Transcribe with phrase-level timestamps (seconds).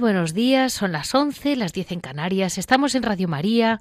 [0.00, 3.80] Buenos días, son las 11, las 10 en Canarias, estamos en Radio María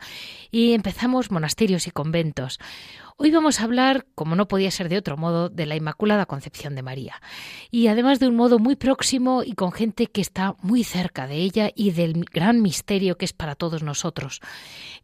[0.52, 2.59] y empezamos monasterios y conventos.
[3.16, 6.76] Hoy vamos a hablar, como no podía ser de otro modo, de la Inmaculada Concepción
[6.76, 7.22] de María.
[7.70, 11.36] Y además de un modo muy próximo y con gente que está muy cerca de
[11.36, 14.39] ella y del gran misterio que es para todos nosotros.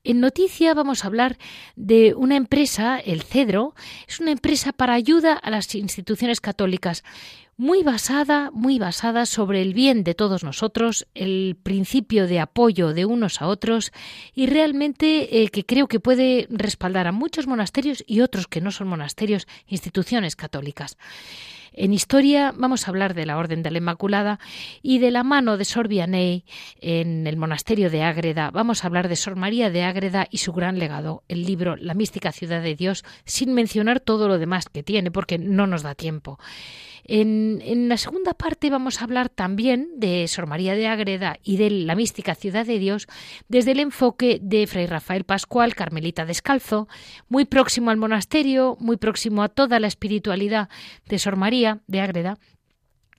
[0.06, 1.38] En noticia vamos a hablar
[1.76, 3.74] de una empresa, el Cedro,
[4.08, 7.04] es una empresa para ayuda a las instituciones católicas
[7.58, 13.06] muy basada, muy basada sobre el bien de todos nosotros, el principio de apoyo de
[13.06, 13.94] unos a otros
[14.34, 18.72] y realmente eh, que creo que puede respaldar a muchos monasterios y otros que no
[18.72, 20.98] son monasterios, instituciones católicas.
[21.78, 24.40] En historia vamos a hablar de la Orden de la Inmaculada
[24.82, 26.46] y de la mano de Sor Vianney
[26.80, 28.50] en el monasterio de Ágreda.
[28.50, 31.94] Vamos a hablar de Sor María de Ágreda y su gran legado, el libro La
[31.94, 35.96] mística ciudad de Dios, sin mencionar todo lo demás que tiene, porque no nos da
[35.96, 36.40] tiempo.
[37.08, 41.70] En, la segunda parte vamos a hablar también de Sor María de Ágreda y de
[41.70, 43.08] la mística ciudad de Dios
[43.48, 46.88] desde el enfoque de Fray Rafael Pascual, Carmelita Descalzo,
[47.30, 50.68] muy próximo al monasterio, muy próximo a toda la espiritualidad
[51.08, 52.38] de Sor María de Ágreda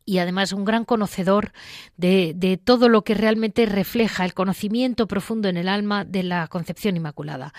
[0.07, 1.53] y además un gran conocedor
[1.97, 6.97] de, todo lo que realmente refleja el conocimiento profundo en el alma de la Concepción
[6.97, 7.53] Inmaculada.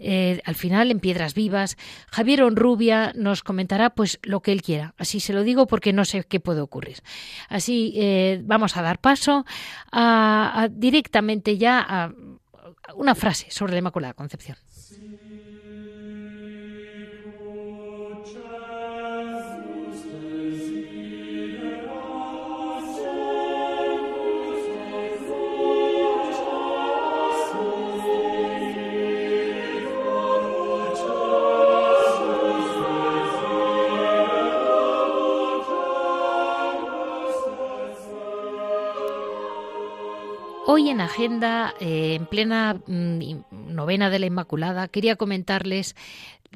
[0.00, 1.76] Eh, al final en Piedras Vivas.
[2.12, 4.94] Javier Onrubia nos comentará pues lo que él quiera.
[4.96, 6.98] Así se lo digo porque no sé qué puede ocurrir.
[7.48, 9.44] Así eh, vamos a dar paso
[9.90, 12.12] a, directamente ya a
[12.94, 14.56] una frase sobre la Inmaculada Concepción.
[40.78, 43.18] Hoy en agenda, eh, en plena mm,
[43.50, 45.96] novena de la Inmaculada, quería comentarles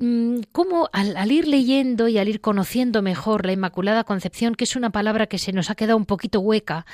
[0.00, 4.76] mm, cómo al, ir leyendo y al ir conociendo mejor la Inmaculada Concepción, que es
[4.76, 6.86] una palabra que se nos ha quedado un poquito hueca,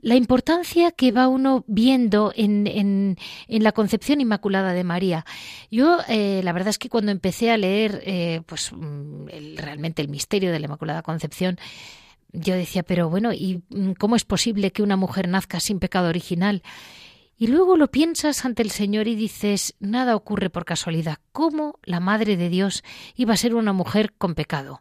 [0.00, 3.16] la importancia que va uno viendo en, en,
[3.62, 5.26] la concepción inmaculada de María.
[5.70, 9.26] Yo, eh, la verdad es que cuando empecé a leer eh, pues, mm,
[9.58, 11.58] realmente el misterio de la Inmaculada Concepción,
[12.32, 16.08] yo decía, pero bueno, ¿y mm, cómo es posible que una mujer nazca sin pecado
[16.08, 16.62] original?
[17.38, 21.18] Y luego lo piensas ante el Señor y dices, nada ocurre por casualidad.
[21.32, 22.82] ¿Cómo la Madre de Dios
[23.14, 24.80] iba a ser una mujer con pecado?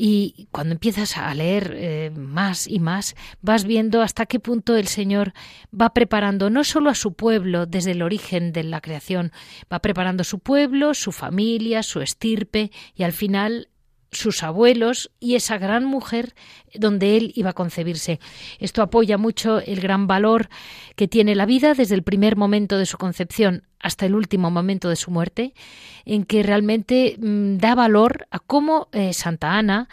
[0.00, 4.86] Y cuando empiezas a leer eh, más y más, vas viendo hasta qué punto el
[4.86, 5.32] Señor
[5.72, 9.32] va preparando no solo a su pueblo desde el origen de la creación,
[9.72, 13.70] va preparando su pueblo, su familia, su estirpe y al final
[14.10, 16.34] sus abuelos y esa gran mujer
[16.74, 18.20] donde él iba a concebirse.
[18.58, 20.48] Esto apoya mucho el gran valor
[20.96, 24.88] que tiene la vida desde el primer momento de su concepción hasta el último momento
[24.88, 25.54] de su muerte,
[26.04, 29.88] en que realmente mm, da valor a cómo eh, Santa Ana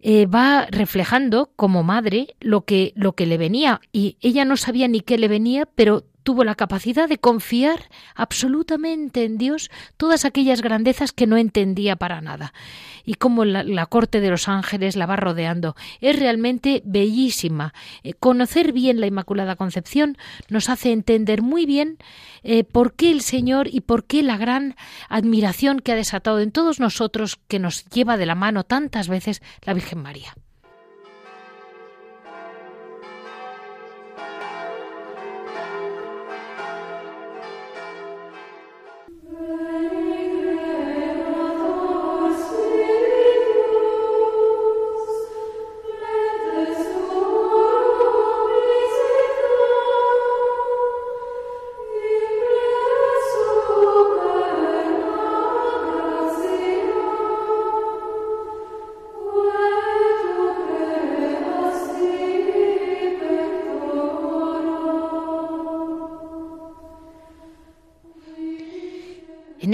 [0.00, 3.80] eh, va reflejando como madre lo que, lo que le venía.
[3.92, 9.24] Y ella no sabía ni qué le venía, pero tuvo la capacidad de confiar absolutamente
[9.24, 12.52] en Dios todas aquellas grandezas que no entendía para nada.
[13.06, 15.74] Y como la, corte de los ángeles la va rodeando.
[16.02, 17.72] Es realmente bellísima.
[18.02, 20.18] Eh, conocer bien la Inmaculada Concepción
[20.50, 21.96] nos hace entender muy bien
[22.42, 24.76] eh, por qué el Señor y por qué la gran
[25.08, 29.40] admiración que ha desatado en todos nosotros que nos lleva de la mano tantas veces
[29.64, 30.34] la Virgen María.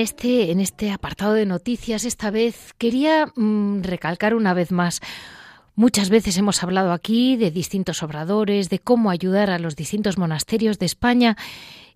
[0.04, 5.00] Este, en este apartado de noticias, esta vez quería mm, recalcar una vez más.
[5.74, 10.78] Muchas veces hemos hablado aquí de distintos obradores, de cómo ayudar a los distintos monasterios
[10.78, 11.36] de España.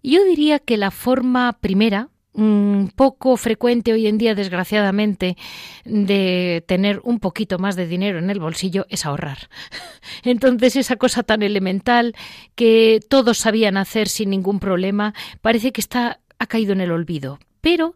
[0.03, 5.37] Yo diría que la forma primera, un poco frecuente hoy en día, desgraciadamente,
[5.85, 9.49] de tener un poquito más de dinero en el bolsillo es ahorrar.
[10.25, 12.15] Entonces, esa cosa tan elemental
[12.55, 17.39] que todos sabían hacer sin ningún problema, parece que está ha caído en el olvido.
[17.69, 17.95] Pero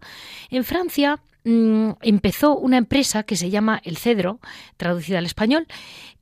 [0.50, 4.38] en Francia mm, empezó una empresa que se llama El Cedro,
[4.76, 5.66] traducida al español,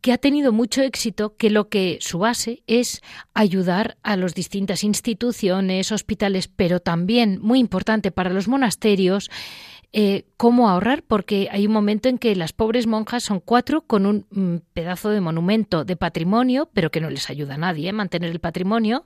[0.00, 3.00] que ha tenido mucho éxito, que lo que su base es
[3.35, 9.32] ayudar a las distintas instituciones, hospitales, pero también, muy importante para los monasterios,
[9.93, 14.06] eh, cómo ahorrar, porque hay un momento en que las pobres monjas son cuatro con
[14.06, 17.91] un mm, pedazo de monumento de patrimonio, pero que no les ayuda a nadie a
[17.91, 17.93] ¿eh?
[17.93, 19.05] mantener el patrimonio,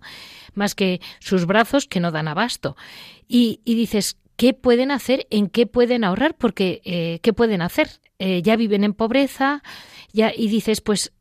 [0.53, 2.77] más que sus brazos que no dan abasto.
[3.27, 5.27] Y, dices, ¿qué pueden hacer?
[5.31, 6.35] ¿En qué pueden ahorrar?
[6.37, 7.89] Porque, eh, ¿qué pueden hacer?
[8.43, 9.63] ya viven en pobreza,
[10.15, 11.13] ya, y dices, pues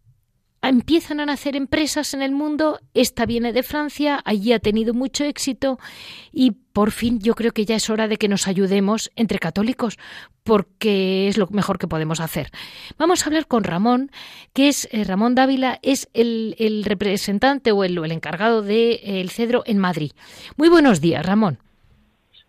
[0.63, 5.25] empiezan a nacer empresas en el mundo, esta viene de Francia, allí ha tenido mucho
[5.25, 5.77] éxito
[6.31, 9.97] y por fin yo creo que ya es hora de que nos ayudemos entre católicos
[10.43, 12.49] porque es lo mejor que podemos hacer.
[12.97, 14.11] Vamos a hablar con Ramón,
[14.53, 19.77] que es eh, Ramón Dávila, es el, representante o el, encargado del de, Cedro en
[19.77, 20.11] Madrid.
[20.57, 21.62] Muy buenos días, Ramón.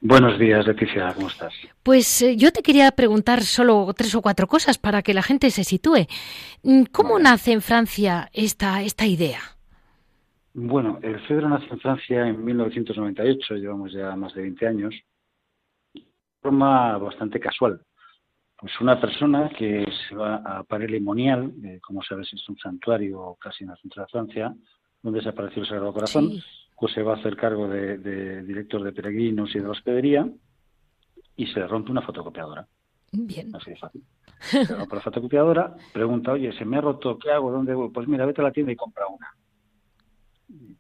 [0.07, 1.55] Buenos días, Leticia, ¿cómo estás?
[1.83, 5.49] Pues eh, yo te quería preguntar solo tres o cuatro cosas para que la gente
[5.49, 6.05] se sitúe.
[6.63, 9.39] Mm, ¿Cómo nace en Francia esta, esta idea?
[10.53, 14.95] Bueno, el Cedro nace en Francia en 1998, llevamos ya más de 20 años,
[15.95, 16.03] de
[16.43, 17.81] forma bastante casual.
[18.59, 21.51] Pues una persona que se va a Paré Monial,
[21.81, 24.55] como sabes es un santuario casi en el centro de Francia,
[25.03, 26.31] donde se apareció el Sagrado Corazón,
[26.79, 30.29] pues se va a hacer cargo de, director de peregrinos y de hospedería
[31.37, 32.67] y se le rompe una fotocopiadora.
[33.13, 33.55] Bien.
[33.55, 34.05] Así de fácil.
[34.41, 37.51] Se rompe la fotocopiadora, pregunta, oye, se me ha roto, ¿qué hago?
[37.51, 37.91] ¿Dónde voy?
[37.91, 39.35] Pues mira, vete a la tienda y compra una.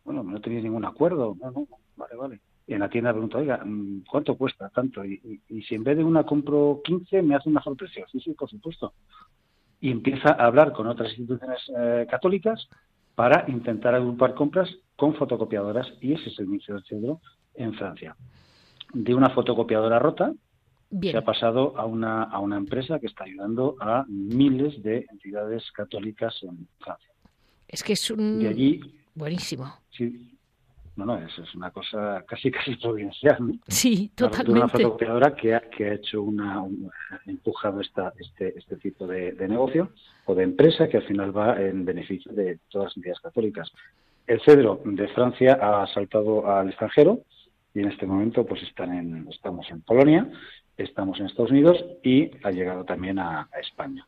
[0.04, 1.36] bueno, no tenéis ningún acuerdo.
[1.40, 2.40] No, no, vale, vale.
[2.66, 5.04] Y en la tienda pregunta, oiga, mm, ¿cuánto cuesta tanto?
[5.04, 8.04] Y, si en vez de una compro 15, me hace un mejor precio.
[8.10, 8.94] Sí, sí, por supuesto.
[9.80, 12.68] Y empieza a hablar con otras instituciones eh, católicas
[13.14, 17.20] para intentar agrupar compras con fotocopiadoras y ese es el inicio del cedro
[17.54, 18.16] en Francia.
[18.92, 20.32] De una fotocopiadora rota
[21.00, 25.70] se ha pasado a una, a una empresa que está ayudando a miles de entidades
[25.72, 27.10] católicas en Francia.
[27.66, 28.38] Es que es un...
[28.40, 28.80] De allí...
[29.14, 29.72] Buenísimo.
[29.90, 30.33] Sí,
[30.96, 33.38] no, no, eso es una cosa casi casi provincial.
[33.66, 34.52] Sí, totalmente.
[34.52, 36.64] Una fotocopiadora que ha, que ha hecho una,
[37.26, 39.90] empujado esta, este, este tipo de, negocio
[40.26, 43.72] o de empresa que al final va en beneficio de todas las entidades católicas.
[44.26, 47.20] El cedro de Francia ha saltado al extranjero
[47.74, 50.30] y en este momento pues están en, estamos en Polonia,
[50.76, 54.06] estamos en Estados Unidos y ha llegado también a, España.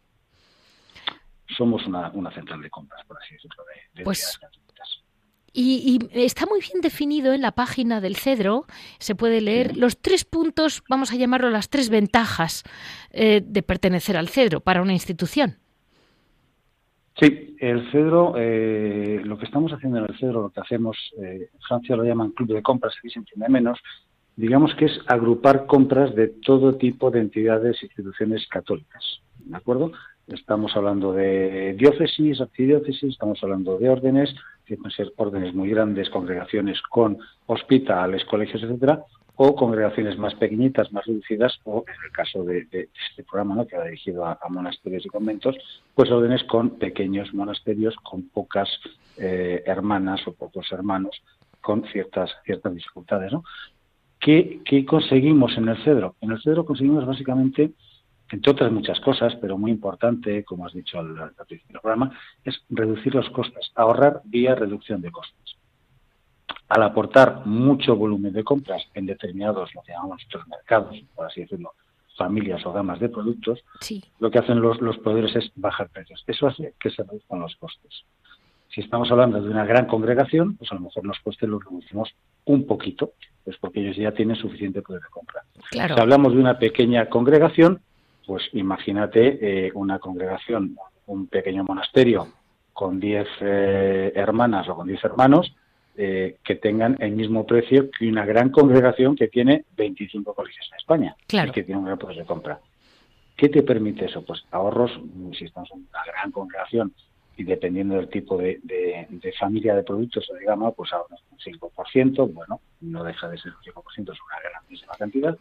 [1.57, 4.41] Somos una, una, central de compras, por así decirlo, de, de pues
[5.57, 8.67] y, está muy bien definido en la página del Cedro,
[8.99, 12.63] se puede leer los tres puntos, vamos a llamarlo las tres ventajas
[13.11, 15.57] eh, de pertenecer al Cedro para una institución.
[17.19, 21.49] Sí, el Cedro, eh, lo que estamos haciendo en el Cedro, lo que hacemos, eh,
[21.53, 23.79] en Francia lo llaman club de compras, aquí se entiende menos,
[24.37, 29.03] digamos que es agrupar compras de todo tipo de entidades e instituciones católicas,
[29.39, 29.93] ¿de acuerdo?
[30.27, 34.35] Estamos hablando de diócesis, archidiócesis, estamos hablando de órdenes,
[34.67, 39.05] que pueden ser órdenes muy grandes, congregaciones con hospitales, colegios, etcétera,
[39.37, 42.67] o congregaciones más pequeñitas, más reducidas, o en el caso de,
[43.09, 43.67] este programa, ¿no?
[43.67, 45.57] que va dirigido a, monasterios y conventos,
[45.95, 48.69] pues órdenes con pequeños monasterios, con pocas
[49.19, 51.23] eh, hermanas o pocos hermanos,
[51.61, 53.45] con ciertas ciertas dificultades, ¿no?
[54.19, 56.17] ¿Qué, ¿Qué conseguimos en el cedro?
[56.21, 57.73] En el cedro conseguimos básicamente
[58.31, 62.61] entre otras muchas cosas, pero muy importante, como has dicho al, principio del programa, es
[62.69, 65.57] reducir los costes, ahorrar vía reducción de costes.
[66.69, 71.43] Al aportar mucho volumen de compras en determinados, lo que llamamos nuestros mercados, por así
[71.43, 71.73] decirlo,
[72.17, 73.63] familias o gamas de productos,
[74.19, 76.25] lo que hacen los, los proveedores es bajar precios.
[76.27, 78.05] Eso hace que se reduzcan los costes.
[78.69, 82.15] Si estamos hablando de una gran congregación, pues a lo mejor los costes los reducimos
[82.47, 83.13] un poquito,
[83.45, 85.43] pues porque ellos ya tienen suficiente poder de compra.
[85.71, 87.81] Si hablamos de una pequeña congregación,
[88.27, 92.29] pues imagínate eh, una congregación, un pequeño monasterio
[92.73, 95.55] con 10 eh, hermanas o con 10 hermanos
[95.97, 100.77] eh, que tengan el mismo precio que una gran congregación que tiene 25 colegios en
[100.77, 102.61] España y que tiene un gran poder de compra.
[103.37, 104.23] ¿Qué te permite eso?
[104.23, 104.91] Pues ahorros,
[105.39, 106.93] si estamos en una gran congregación
[107.37, 108.61] y dependiendo del tipo de,
[109.39, 114.13] familia de productos, digamos, pues ahorros un 5%, bueno, no deja de ser un 5%,
[114.13, 115.39] es una grandísima cantidad,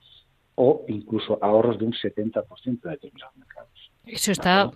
[0.55, 3.91] o incluso ahorros de un 70% de determinados mercados.
[4.05, 4.71] Eso está.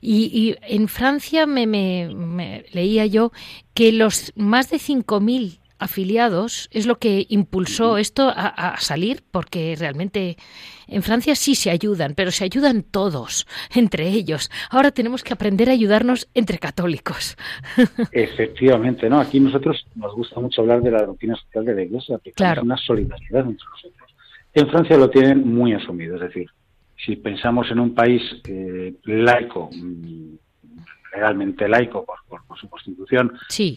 [0.00, 3.32] Y, en Francia me, me, leía yo
[3.74, 10.36] que los más de 5.000 afiliados es lo que impulsó esto a, salir, porque realmente
[10.86, 14.50] en Francia sí se ayudan, pero se ayudan todos, entre ellos.
[14.70, 17.36] Ahora tenemos que aprender a ayudarnos entre católicos.
[18.12, 19.20] Efectivamente, ¿no?
[19.20, 22.62] Aquí nosotros nos gusta mucho hablar de la doctrina social de la Iglesia, que claro.
[22.62, 24.03] una solidaridad entre nosotros.
[24.54, 26.48] En Francia lo tienen muy asumido, es decir,
[26.96, 30.34] si pensamos en un país eh, laico, mm,
[31.12, 32.18] legalmente laico por,
[32.56, 33.32] su constitución,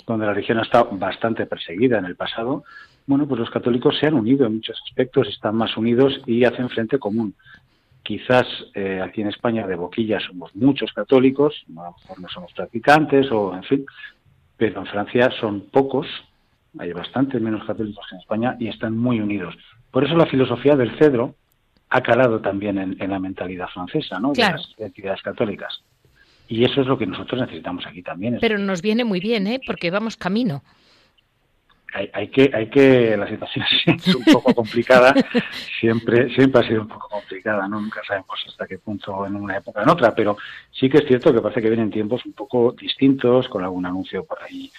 [0.05, 2.63] donde la religión ha estado bastante perseguida en el pasado,
[3.07, 6.69] bueno, pues los católicos se han unido en muchos aspectos, están más unidos y hacen
[6.69, 7.33] frente común.
[8.03, 12.53] Quizás eh, aquí en España de boquilla somos muchos católicos, a lo mejor no somos
[12.53, 13.85] practicantes o en fin,
[14.57, 16.05] pero en Francia son pocos,
[16.77, 19.55] hay bastante menos católicos que en España y están muy unidos.
[19.91, 21.35] Por eso la filosofía del cedro
[21.89, 24.33] ha calado también en, la mentalidad francesa, ¿no?
[24.33, 25.81] De las entidades católicas.
[26.49, 28.37] Y eso es lo que nosotros necesitamos aquí también.
[28.39, 29.59] Pero nos viene muy bien, ¿eh?
[29.65, 30.63] Porque vamos camino.
[32.13, 35.15] Hay, que, hay que, la situación es un poco complicada,
[35.79, 37.79] siempre, siempre ha sido un poco complicada, ¿no?
[37.81, 40.37] Nunca sabemos hasta qué punto en una época o en otra, pero
[40.71, 44.25] sí que es cierto que parece que vienen tiempos un poco distintos, con algún anuncio
[44.25, 44.69] por ahí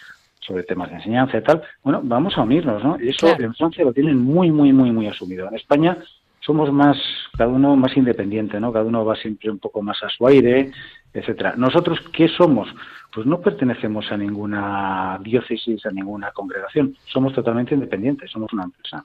[0.49, 1.63] sobre temas de enseñanza y tal.
[1.85, 2.97] Bueno, vamos a unirnos, ¿no?
[3.01, 5.47] Y eso en Francia lo tienen muy, muy, muy, muy asumido.
[5.47, 5.99] En España
[6.41, 6.97] somos más,
[7.37, 8.73] cada uno más independiente, ¿no?
[8.73, 10.73] Cada uno va siempre un poco más a su aire,
[11.13, 11.55] etcétera.
[11.57, 12.69] Nosotros, ¿qué somos?
[13.13, 16.97] Pues no pertenecemos a ninguna diócesis, a ninguna congregación.
[17.05, 19.05] Somos totalmente independientes, somos una empresa.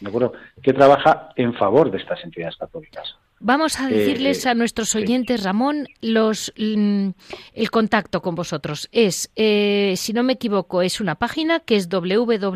[0.00, 0.32] ¿De acuerdo?
[0.60, 3.16] Que trabaja en favor de estas entidades católicas.
[3.44, 7.08] Vamos a decirles eh, a nuestros oyentes, Ramón, los, mm,
[7.54, 8.88] el contacto con vosotros.
[8.92, 12.50] Es, eh, si no me equivoco, es una página que es www.elcedro,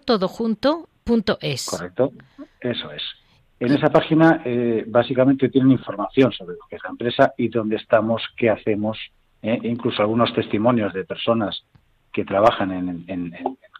[0.00, 0.88] todo junto,
[1.40, 1.66] es.
[1.66, 2.12] Correcto,
[2.60, 3.02] eso es.
[3.58, 7.76] En esa página eh, básicamente tienen información sobre lo que es la empresa y dónde
[7.76, 8.98] estamos, qué hacemos,
[9.40, 11.64] eh, incluso algunos testimonios de personas
[12.12, 13.32] que trabajan en,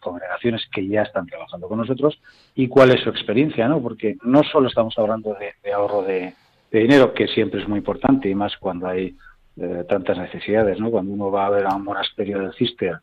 [0.02, 2.20] congregaciones que ya están trabajando con nosotros
[2.54, 3.80] y cuál es su experiencia, ¿no?
[3.80, 6.34] Porque no solo estamos hablando de, ahorro de,
[6.70, 9.16] dinero, que siempre es muy importante y más cuando hay
[9.56, 10.90] eh, tantas necesidades, ¿no?
[10.90, 12.98] Cuando uno va a ver a un monasterio del Cister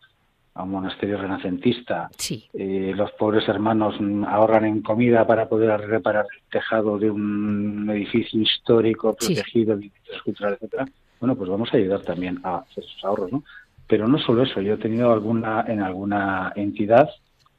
[0.59, 2.09] a un monasterio renacentista.
[2.53, 3.95] Eh, los pobres hermanos
[4.27, 9.91] ahorran en comida para poder reparar el tejado de un edificio histórico protegido, sí.
[10.25, 10.85] cultural, etcétera.
[11.21, 13.43] Bueno, pues vamos a ayudar también a hacer esos ahorros, ¿no?
[13.89, 17.09] Pero no solo eso, yo he tenido alguna en alguna entidad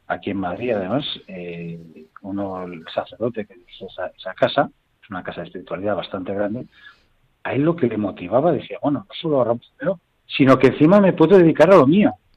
[0.06, 1.78] aquí en Madrid, además, eh,
[2.22, 4.70] uno, el sacerdote que hizo esa, esa casa,
[5.02, 6.66] es una casa de espiritualidad bastante grande,
[7.44, 11.00] a él lo que le motivaba decía, bueno, no solo ahorramos dinero, sino que encima
[11.00, 12.14] me puedo dedicar a lo mío.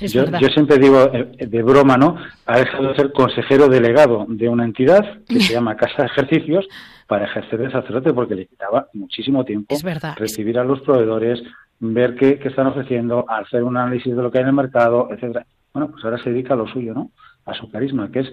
[0.00, 2.16] yo, siempre digo eh, de broma, ¿no?
[2.46, 6.66] Ha dejado de ser consejero delegado de una entidad que se llama Casa de Ejercicios
[7.06, 9.76] para ejercer de sacerdote porque le quitaba muchísimo tiempo
[10.16, 11.42] recibir a los proveedores,
[11.80, 15.46] ver qué, están ofreciendo, hacer un análisis de lo que hay en el mercado, etcétera.
[15.72, 17.10] Bueno, pues ahora se dedica a lo suyo, ¿no?
[17.44, 18.32] A su carisma, que es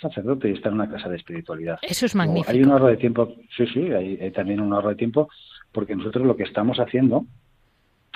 [0.00, 1.78] sacerdote y está en una casa de espiritualidad.
[1.82, 2.50] Eso es magnífico.
[2.50, 5.28] hay un ahorro de tiempo, sí, sí, hay también un ahorro de tiempo,
[5.72, 7.26] porque nosotros lo que estamos haciendo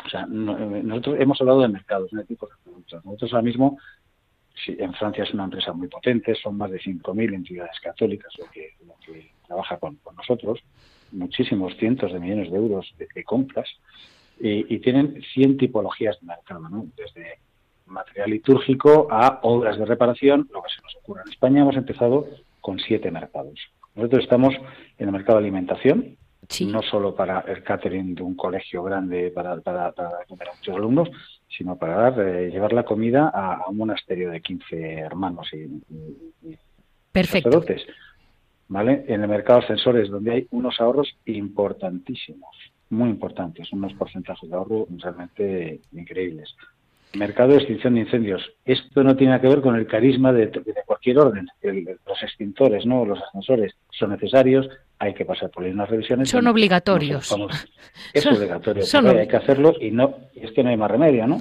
[0.05, 3.05] o sea, eh, nosotros hemos hablado de mercados, de tipos de productos.
[3.05, 3.79] Nosotros ahora mismo,
[4.65, 8.47] si en Francia es una empresa muy potente, son más de 5.000 entidades católicas lo
[8.51, 8.75] que,
[9.05, 10.61] que trabaja con, nosotros,
[11.13, 13.69] muchísimos cientos de millones de euros de, compras,
[14.41, 16.87] y, tienen 100 tipologías de mercado, ¿no?
[16.97, 17.39] desde
[17.87, 21.23] material litúrgico a obras de reparación, lo que se nos ocurra.
[21.25, 22.27] En España hemos empezado
[22.61, 23.59] con siete mercados.
[23.95, 24.55] Nosotros estamos
[24.99, 26.17] en el mercado de alimentación,
[26.61, 29.93] no solo para el catering de un colegio grande para, para,
[30.29, 31.09] comer a muchos alumnos,
[31.49, 36.57] sino para eh, llevar la comida a, un monasterio de 15 hermanos y,
[37.13, 37.65] Perfecto.
[38.69, 39.05] ¿Vale?
[39.09, 42.55] En el mercado de ascensores, donde hay unos ahorros importantísimos,
[42.91, 46.55] muy importantes, unos porcentajes de ahorro realmente increíbles.
[47.15, 48.53] Mercado de extinción de incendios.
[48.65, 50.51] Esto no tiene que ver con el carisma de,
[50.85, 51.49] cualquier orden.
[51.63, 54.69] los extintores, no, los ascensores son necesarios,
[54.99, 56.29] hay que pasar por unas revisiones.
[56.29, 57.35] Son obligatorios.
[58.13, 58.85] es obligatorio,
[59.19, 61.41] hay que hacerlo y no es que no hay más remedio, ¿no?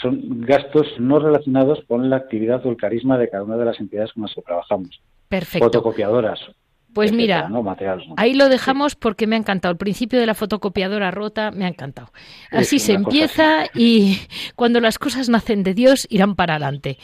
[0.00, 3.80] Son gastos no relacionados con la actividad o el carisma de cada una de las
[3.80, 5.00] entidades con las que trabajamos.
[5.28, 5.66] Perfecto.
[5.66, 6.40] Fotocopiadoras,
[6.94, 7.48] pues mira,
[8.16, 9.72] ahí lo dejamos porque me ha encantado.
[9.72, 12.08] El principio de la fotocopiadora rota me ha encantado.
[12.50, 14.18] Así se empieza y
[14.56, 16.98] cuando las cosas nacen de Dios irán para adelante.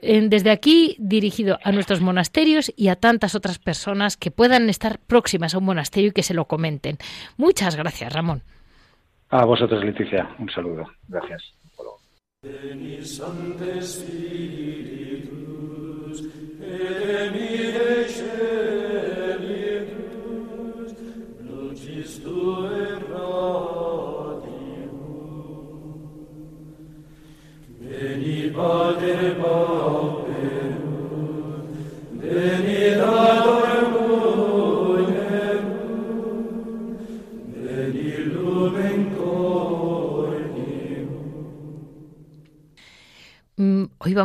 [0.00, 5.54] Desde aquí, dirigido a nuestros monasterios y a tantas otras personas que puedan estar próximas
[5.54, 6.98] a un monasterio y que se lo comenten.
[7.36, 8.42] Muchas gracias, Ramón.
[9.30, 10.28] A vosotros, Leticia.
[10.38, 10.84] Un saludo.
[11.08, 11.42] Gracias.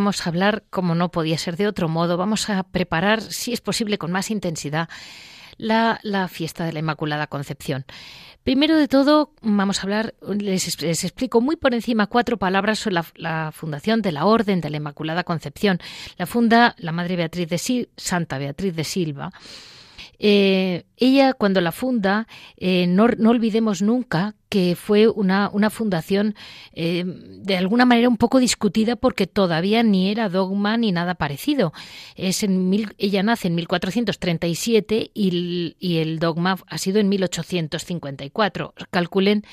[0.10, 3.62] Vamos a hablar, como no podía ser de otro modo, vamos a preparar, si es
[3.62, 4.90] posible, con más intensidad,
[5.60, 6.00] la,
[6.32, 7.86] fiesta de la Inmaculada Concepción.
[8.44, 10.68] Primero de todo, vamos a hablar, les,
[11.04, 15.24] explico muy por encima cuatro palabras sobre la, fundación de la Orden de la Inmaculada
[15.24, 15.78] Concepción.
[16.18, 19.32] La funda la Madre Beatriz de Santa Beatriz de Silva.
[20.20, 26.36] Eh, ella, cuando la funda, eh, no, olvidemos nunca que fue una, fundación
[26.74, 31.72] eh, de alguna manera un poco discutida porque todavía ni era dogma ni nada parecido.
[32.16, 38.74] Es en ella nace en 1437 y y el dogma ha sido en 1854.
[38.92, 39.44] Calculen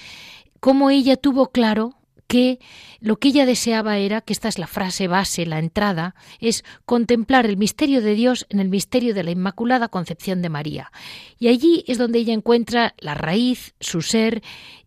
[0.60, 1.94] cómo ella tuvo claro
[2.26, 2.58] que
[3.00, 7.46] lo que ella deseaba era, que esta es la frase base, la entrada, es contemplar
[7.46, 10.92] el misterio de Dios en el misterio de la Inmaculada Concepción de María.
[11.38, 14.42] Y allí es donde ella encuentra la raíz, su ser,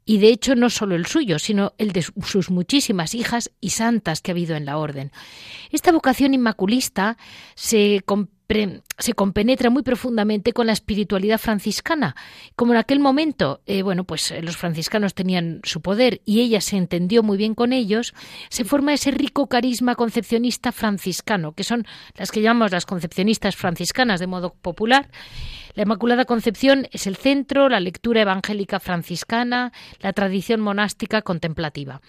[0.10, 4.22] y de hecho no solo el suyo, sino el de sus muchísimas hijas y santas
[4.22, 5.12] que ha habido en la orden.
[5.69, 7.15] Esta vocación inmaculista
[7.54, 8.02] se
[9.15, 12.15] compenetra muy profundamente con la espiritualidad franciscana.
[12.56, 16.60] Como en aquel momento, eh, bueno, pues eh, los franciscanos tenían su poder y ella
[16.60, 18.15] se entendió muy bien con ellos,
[18.50, 24.19] se forma ese rico carisma concepcionista franciscano, que son las que llamamos las concepcionistas franciscanas
[24.19, 25.08] de modo popular.
[25.76, 32.02] La Inmaculada Concepción es el centro, la lectura evangélica franciscana, la tradición monástica contemplativa.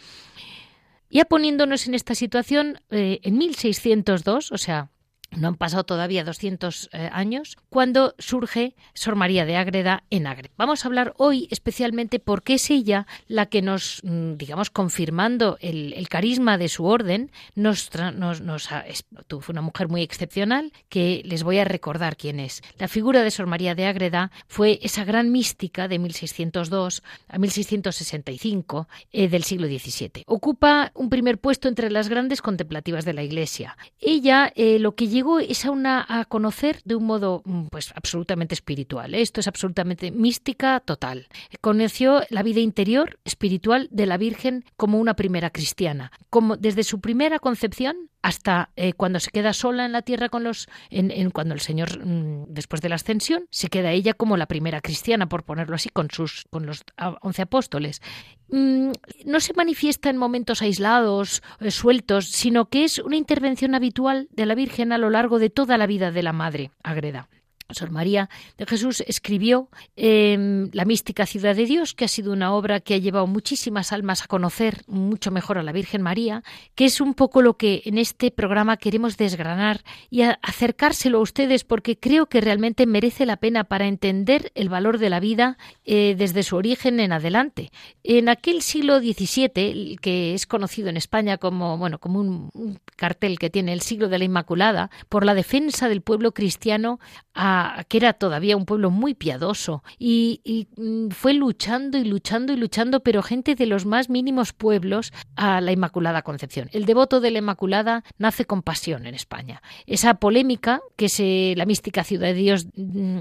[1.10, 4.90] Ya poniéndonos en esta situación, eh, en 1602, o sea,
[5.36, 10.54] no han pasado todavía 200 eh, años, cuando surge Sor María de Ágreda en Ágreda.
[10.56, 16.08] Vamos a hablar hoy especialmente porque es ella la que nos, mm, digamos, confirmando el,
[16.08, 22.16] carisma de su orden, nos, fue una mujer muy excepcional que les voy a recordar
[22.16, 22.62] quién es.
[22.78, 28.88] La figura de Sor María de Ágreda fue esa gran mística de 1602 a 1665
[29.12, 30.24] eh, del siglo XVII.
[30.26, 33.76] Ocupa un primer puesto entre las grandes contemplativas de la Iglesia.
[34.00, 39.14] Ella eh, lo que llegó es a, conocer de un modo mm, pues absolutamente espiritual.
[39.14, 39.20] ¿eh?
[39.20, 41.28] Esto es absolutamente mística total.
[41.60, 47.00] Conoció la vida interior espiritual de la Virgen como una primera cristiana, como desde su
[47.00, 51.54] primera concepción hasta eh, cuando se queda sola en la tierra con los en, cuando
[51.54, 55.44] el Señor mm, después de la ascensión se queda ella como la primera cristiana por
[55.44, 56.84] ponerlo así con sus con los
[57.22, 58.02] once apóstoles.
[58.48, 58.92] Mm,
[59.26, 64.46] no se manifiesta en momentos aislados eh, sueltos sino que es una intervención habitual de
[64.46, 67.28] la Virgen a lo largo de toda la vida de la Madre Agreda
[67.74, 68.28] Sor María
[68.58, 72.94] de Jesús escribió em, La mística ciudad de Dios, que ha sido una obra que
[72.94, 76.42] ha llevado muchísimas almas a conocer mucho mejor a la Virgen María,
[76.74, 81.64] que es un poco lo que en este programa queremos desgranar y acercárselo a ustedes
[81.64, 86.14] porque creo que realmente merece la pena para entender el valor de la vida eh,
[86.16, 87.70] desde su origen en adelante.
[88.02, 93.38] En aquel siglo XVII, que es conocido en España como, bueno, como un, un cartel
[93.38, 97.00] que tiene el siglo de la Inmaculada, por la defensa del pueblo cristiano
[97.34, 102.56] a que era todavía un pueblo muy piadoso y, mm, fue luchando y luchando y
[102.56, 106.68] luchando, pero gente de los más mínimos pueblos a la Inmaculada Concepción.
[106.72, 109.62] El devoto de la Inmaculada nace con pasión en España.
[109.86, 113.20] Esa polémica, que es eh, la mística ciudad de Dios, mm,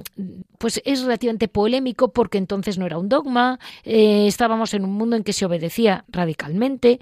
[0.58, 5.16] pues es relativamente polémico porque entonces no era un dogma, eh, estábamos en un mundo
[5.16, 7.00] en que se obedecía radicalmente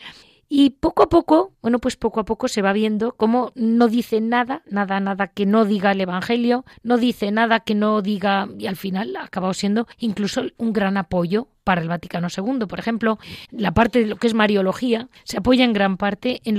[0.49, 4.21] y poco a poco, bueno, pues poco a poco se va viendo cómo no dice
[4.21, 8.67] nada, nada, nada que no diga el Evangelio, no dice nada que no diga, y
[8.67, 12.65] al final ha acabado siendo incluso un gran apoyo para el Vaticano II.
[12.65, 13.19] Por ejemplo,
[13.51, 16.55] la parte de lo que es Mariología se apoya en gran parte en,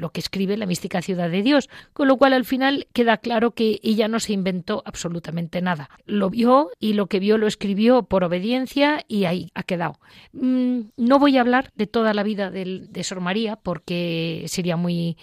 [0.00, 3.52] lo que escribe la mística ciudad de Dios, con lo cual al final queda claro
[3.52, 5.88] que ella no se inventó absolutamente nada.
[6.04, 9.98] Lo vio y lo que vio lo escribió por obediencia y ahí ha quedado.
[10.34, 14.76] Mm, no voy a hablar de toda la vida de, de Sor María porque sería
[14.76, 15.16] muy...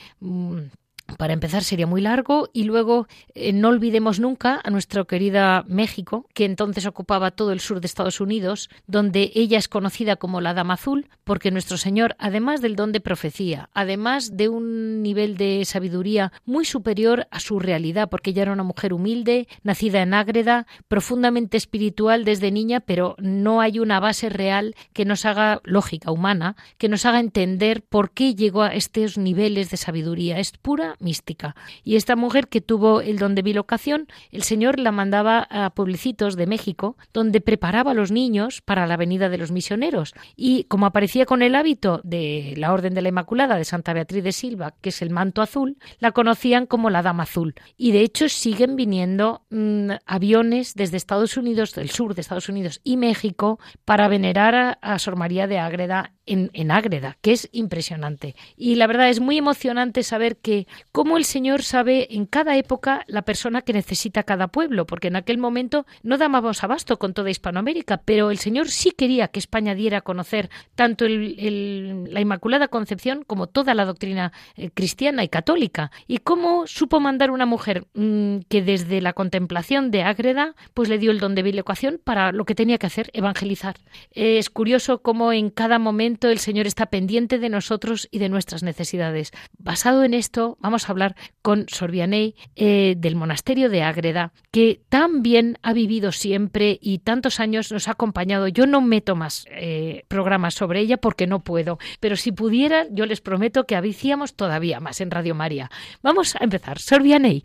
[1.17, 6.25] Para empezar sería muy largo y luego eh, no olvidemos nunca a nuestra querida México,
[6.33, 10.53] que entonces ocupaba todo el sur de Estados Unidos, donde ella es conocida como la
[10.53, 15.63] Dama Azul, porque nuestro Señor, además del don de profecía, además de un nivel de
[15.65, 20.67] sabiduría muy superior a su realidad, porque ella era una mujer humilde, nacida en Ágreda,
[20.87, 26.55] profundamente espiritual desde niña, pero no hay una base real que nos haga lógica humana,
[26.77, 30.39] que nos haga entender por qué llegó a estos niveles de sabiduría.
[30.39, 31.55] Es pura mística.
[31.83, 36.35] Y esta mujer que tuvo el don de bilocación, el Señor la mandaba a pueblicitos
[36.35, 40.13] de México, donde preparaba a los niños para la venida de los misioneros.
[40.35, 44.23] Y como aparecía con el hábito de la Orden de la Inmaculada de Santa Beatriz
[44.23, 47.55] de Silva, que es el manto azul, la conocían como la Dama Azul.
[47.77, 52.81] Y de hecho siguen viniendo mm, aviones desde Estados Unidos, del sur de Estados Unidos
[52.83, 58.35] y México, para venerar a, a Sor María de Ágreda en, Ágreda, que es impresionante.
[58.55, 63.03] Y la verdad es muy emocionante saber que cómo el Señor sabe en cada época
[63.07, 67.29] la persona que necesita cada pueblo, porque en aquel momento no dábamos abasto con toda
[67.29, 73.23] Hispanoamérica, pero el Señor sí quería que España diera a conocer tanto la Inmaculada Concepción
[73.25, 75.91] como toda la doctrina eh, cristiana y católica.
[76.07, 80.97] Y cómo supo mandar una mujer mm, que desde la contemplación de Ágreda, pues le
[80.97, 83.75] dio el don de bilocación para lo que tenía que hacer, evangelizar.
[84.11, 88.63] es curioso cómo en cada momento el Señor está pendiente de nosotros y de nuestras
[88.63, 89.31] necesidades.
[89.57, 95.21] Basado en esto, vamos a hablar con Sorbianey eh, del monasterio de Ágreda, que tan
[95.21, 98.47] bien ha vivido siempre y tantos años nos ha acompañado.
[98.47, 103.05] Yo no meto más eh, programas sobre ella porque no puedo, pero si pudiera, yo
[103.05, 105.71] les prometo que aviciamos todavía más en Radio María.
[106.01, 106.79] Vamos a empezar.
[106.79, 107.43] Sorbianey.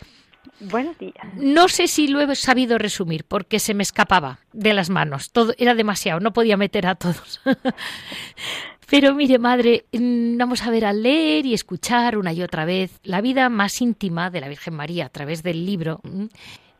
[0.60, 1.14] Buenos días.
[1.36, 5.30] No sé si lo he sabido resumir porque se me escapaba de las manos.
[5.30, 7.40] Todo era demasiado, no podía meter a todos.
[8.88, 13.00] Pero mire, madre, mm, vamos a ver a leer y escuchar una y otra vez
[13.02, 16.00] la vida más íntima de la Virgen María a través del libro.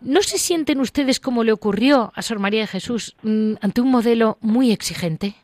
[0.01, 3.91] ¿No se sienten ustedes como le ocurrió a Sor María de Jesús mm, ante un
[3.91, 5.35] modelo muy exigente?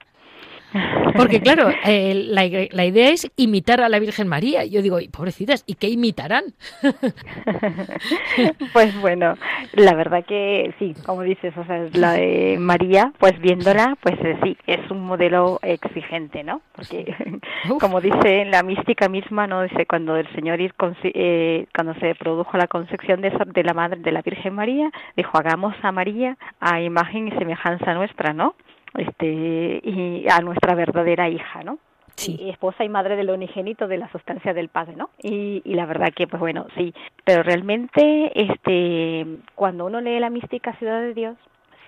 [1.17, 4.65] Porque claro, eh, la, la, idea es imitar a la Virgen María.
[4.65, 6.45] Yo digo, pobrecitas, ¿y qué imitarán?
[8.73, 9.35] pues bueno,
[9.75, 14.39] la verdad que sí, como dices, o sea, la de María, pues viéndola, pues eh,
[14.43, 16.63] sí, es un modelo exigente, ¿no?
[16.75, 17.15] Porque
[17.81, 22.67] como dice la mística misma, no dice cuando el Señor eh, cuando se produjo la
[22.67, 27.29] concepción de, de la madre de la Virgen María, dijo hagamos a María a imagen
[27.29, 28.55] y semejanza nuestra, ¿no?
[28.95, 31.79] Este y a nuestra verdadera hija, ¿no?
[32.15, 32.39] Sí.
[32.51, 35.09] esposa y madre del unigénito de la sustancia del padre, ¿no?
[35.23, 36.93] Y, y la verdad que, pues bueno, sí,
[37.25, 41.37] pero realmente, este, cuando uno lee la mística Ciudad de Dios,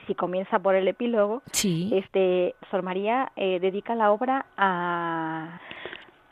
[0.07, 1.91] si comienza por el epílogo, sí.
[1.93, 5.61] este, Sor María eh, dedica la obra a,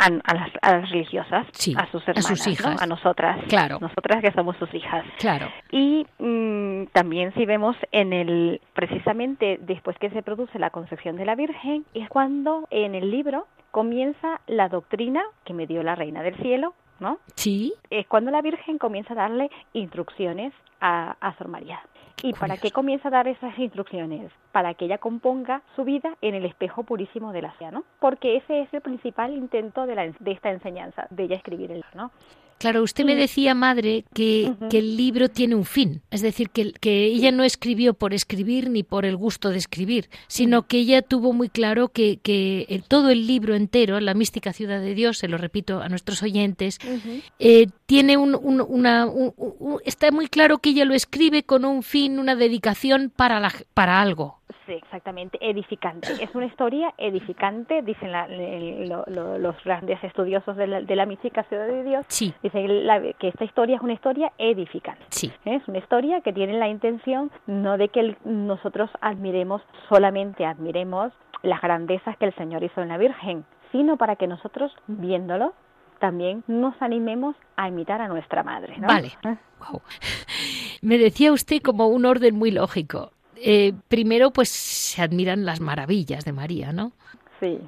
[0.03, 2.83] a, las, religiosas, a sus hermanas, a, sus hijas.
[2.83, 3.79] a nosotras, claro.
[3.81, 5.05] nosotras que somos sus hijas.
[5.19, 5.49] Claro.
[5.71, 11.25] Y mm, también si vemos en el, precisamente después que se produce la concepción de
[11.25, 16.23] la Virgen, es cuando en el libro comienza la doctrina que me dio la Reina
[16.23, 17.19] del Cielo, ¿no?
[17.35, 17.75] Sí.
[17.91, 21.81] Es cuando la Virgen comienza a darle instrucciones a, a Sor María.
[22.23, 24.31] ¿Y para qué comienza a dar esas instrucciones?
[24.53, 27.85] Para que ella componga su vida en el espejo purísimo de la sea, ¿no?
[28.01, 31.85] Porque ese es el principal intento de, la, de esta enseñanza, de ella escribir el
[31.95, 32.11] ¿no?
[32.63, 37.07] Claro, usted me decía, madre, que, el libro tiene un fin, es decir, que, que,
[37.07, 41.33] ella no escribió por escribir ni por el gusto de escribir, sino que ella tuvo
[41.33, 45.39] muy claro que, que todo el libro entero, La mística ciudad de Dios, se lo
[45.39, 46.79] repito a nuestros oyentes,
[47.41, 49.09] eh, tiene un, una,
[49.85, 54.01] está muy claro que ella lo escribe con un fin, una dedicación para, la, para
[54.01, 56.09] algo, exactamente, edificante.
[56.23, 61.83] Es una historia edificante, dicen los grandes estudiosos de la, de la mística ciudad de
[61.85, 62.05] Dios.
[62.09, 62.35] Sí.
[62.43, 62.67] Dicen
[63.19, 65.05] que esta historia es una historia edificante.
[65.09, 65.33] Sí.
[65.45, 71.61] Es una historia que tiene la intención no de que nosotros admiremos, solamente admiremos las
[71.61, 75.55] grandezas que el Señor hizo en la Virgen, sino para que nosotros, viéndolo,
[75.99, 78.75] también nos animemos a imitar a nuestra madre.
[78.79, 79.13] Vale.
[79.25, 79.81] Wow.
[80.83, 83.12] Me decía usted como un orden muy lógico
[83.43, 86.93] eh, primero pues se admiran las maravillas de María, ¿no?
[87.41, 87.59] Sí,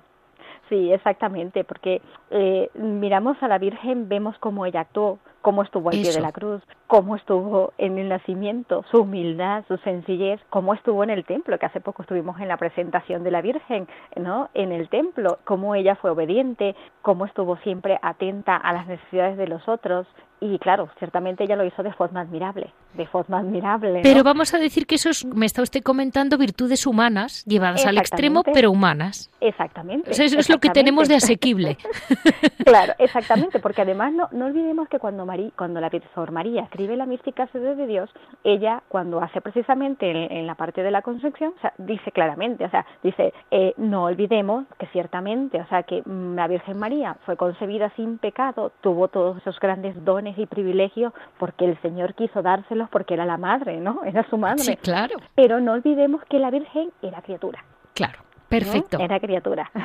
[0.69, 6.01] sí, exactamente, porque eh, miramos a la Virgen, vemos cómo ella actuó, cómo estuvo al
[6.01, 11.03] pie de la cruz, cómo estuvo en el nacimiento, su humildad, su sencillez, cómo estuvo
[11.03, 14.51] en el templo, que hace poco estuvimos en la presentación de la Virgen, ¿no?
[14.55, 19.49] En el templo, cómo ella fue obediente, cómo estuvo siempre atenta a las necesidades de
[19.49, 20.07] los otros,
[20.41, 24.01] y claro, ciertamente ella lo hizo de forma admirable, de forma admirable.
[24.03, 27.97] Pero vamos a decir que eso es, me está usted comentando, virtudes humanas, llevadas al
[27.97, 29.31] extremo, pero humanas.
[29.41, 30.11] Exactamente.
[30.11, 31.79] eso es lo que tenemos de asequible.
[32.65, 36.97] claro, exactamente, porque además no, no olvidemos que cuando, María, cuando la Virgen María escribe
[36.97, 38.11] la mística sede de Dios,
[38.43, 42.71] ella cuando hace precisamente en, la parte de la concepción, o sea, dice claramente, o
[42.71, 47.37] sea, dice, eh, no olvidemos que ciertamente, o sea, que mm, la Virgen María fue
[47.37, 52.89] concebida sin pecado, tuvo todos esos grandes dones y privilegios porque el Señor quiso dárselos
[52.91, 54.03] porque era la madre, ¿no?
[54.03, 54.65] Era su madre.
[54.65, 55.17] Sí, claro.
[55.37, 57.63] Pero no olvidemos que la Virgen era criatura.
[57.95, 58.19] Claro
[58.59, 58.99] Perfecto.
[59.01, 59.71] Era criatura.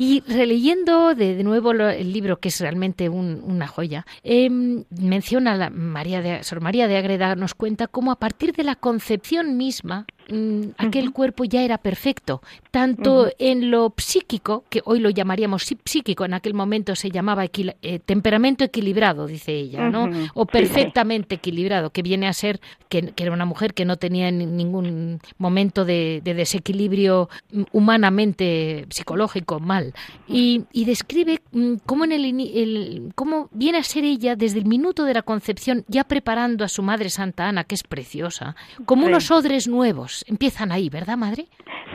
[0.00, 6.22] Y releyendo de, nuevo el libro, que es realmente una joya, em, menciona la María
[6.22, 10.72] de, Sor María de Agreda, nos cuenta cómo a partir de la concepción misma, Mm,
[10.76, 16.34] aquel cuerpo ya era perfecto, tanto en lo psíquico, que hoy lo llamaríamos psíquico, en
[16.34, 20.10] aquel momento se llamaba eh, temperamento equilibrado, dice ella, ¿no?
[20.34, 22.60] O perfectamente equilibrado, que viene a ser
[22.90, 29.94] que, era una mujer que no tenía ningún momento de, desequilibrio mm, humanamente psicológico mal.
[30.28, 35.14] Y, describe mm, cómo, en el, cómo viene a ser ella desde el minuto de
[35.14, 39.68] la concepción, ya preparando a su madre Santa Ana, que es preciosa, como unos odres
[39.68, 41.46] nuevos empiezan ahí, ¿verdad, madre?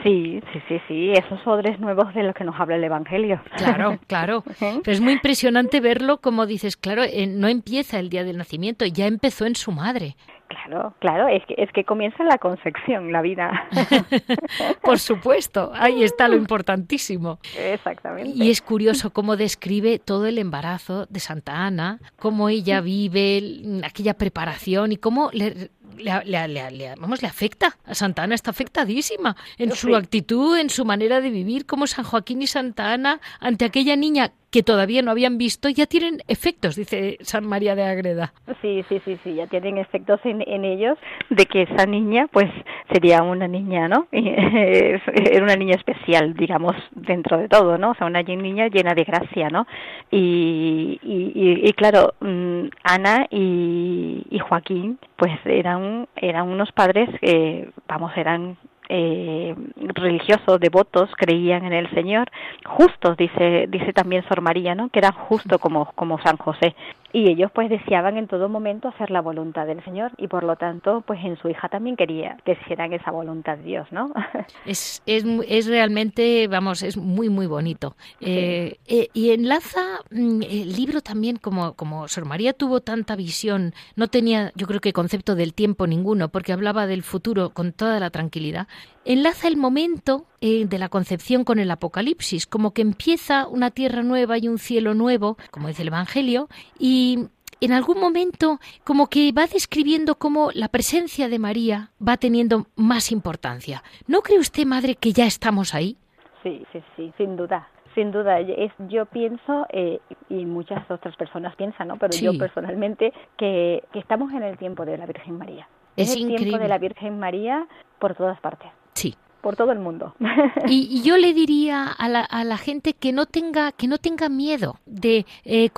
[0.04, 3.42] Sí, sí, sí, sí, esos odres nuevos de los que nos habla el Evangelio.
[3.58, 4.44] Claro, claro.
[4.60, 8.86] Pero es muy impresionante verlo como dices, claro, eh, no empieza el día del nacimiento,
[8.86, 10.16] ya empezó en su madre.
[10.54, 13.68] Claro, claro, es que, es que comienza la concepción, la vida.
[14.84, 17.40] Por supuesto, ahí está lo importantísimo.
[17.58, 18.32] Exactamente.
[18.36, 23.42] Y es curioso cómo describe todo el embarazo de Santa Ana, cómo ella vive
[23.84, 27.78] aquella preparación y cómo le le, vamos, le afecta.
[27.86, 32.42] A Santana está afectadísima en su actitud, en su manera de vivir, como San Joaquín
[32.42, 37.18] y Santa Ana ante aquella niña que todavía no habían visto, ya tienen efectos, dice
[37.22, 38.34] San María de Agreda.
[38.62, 40.96] Sí, sí, sí, sí, ya tienen efectos en, en ellos
[41.32, 42.52] de que esa niña, pues,
[42.92, 44.06] sería una niña, ¿no?
[44.12, 47.92] Era una niña especial, digamos, dentro de todo, ¿no?
[47.92, 49.66] O sea, una niña llena de gracia, ¿no?
[50.12, 57.72] Y, y, y claro, mm, Ana y, y Joaquín, pues eran, eran unos padres que,
[57.88, 58.56] vamos, eran
[58.90, 62.30] eh, religiosos, devotos, creían en el Señor,
[62.66, 64.90] justos, dice, dice también Sor María, ¿no?
[64.90, 66.76] que eran justos como, como San José
[67.14, 70.56] y ellos pues deseaban en todo momento hacer la voluntad del Señor y por lo
[70.56, 74.12] tanto pues en su hija también quería que hicieran esa voluntad de Dios, ¿no?
[74.66, 77.96] Es, es, es realmente, vamos, es muy muy bonito.
[78.20, 83.74] Eh, eh, y enlaza mm, el libro también como, como Sor María tuvo tanta visión,
[83.96, 88.00] no tenía yo creo que concepto del tiempo ninguno porque hablaba del futuro con toda
[88.00, 88.68] la tranquilidad,
[89.06, 94.04] enlaza el momento eh, de la concepción con el Apocalipsis, como que empieza una tierra
[94.04, 96.48] nueva y un cielo nuevo, como dice el Evangelio,
[96.80, 97.28] y
[97.62, 103.12] en algún momento como que va describiendo cómo la presencia de María va teniendo más
[103.12, 103.84] importancia.
[104.08, 105.98] ¿No cree usted, madre, que ya estamos ahí?
[106.44, 107.70] Sí, sí, sí, sin duda.
[107.96, 111.98] Sin duda, es, yo pienso, eh, y muchas otras personas piensan, ¿no?
[111.98, 115.68] Pero yo personalmente, que, estamos en el tiempo de la Virgen María.
[115.96, 117.68] Es, el tiempo de la Virgen María
[118.00, 118.70] por todas partes.
[118.94, 119.16] Sí.
[119.42, 120.16] Por todo el mundo.
[120.68, 124.30] Y, yo le diría a la, a la, gente que no tenga que no tenga
[124.30, 125.70] miedo de, eh,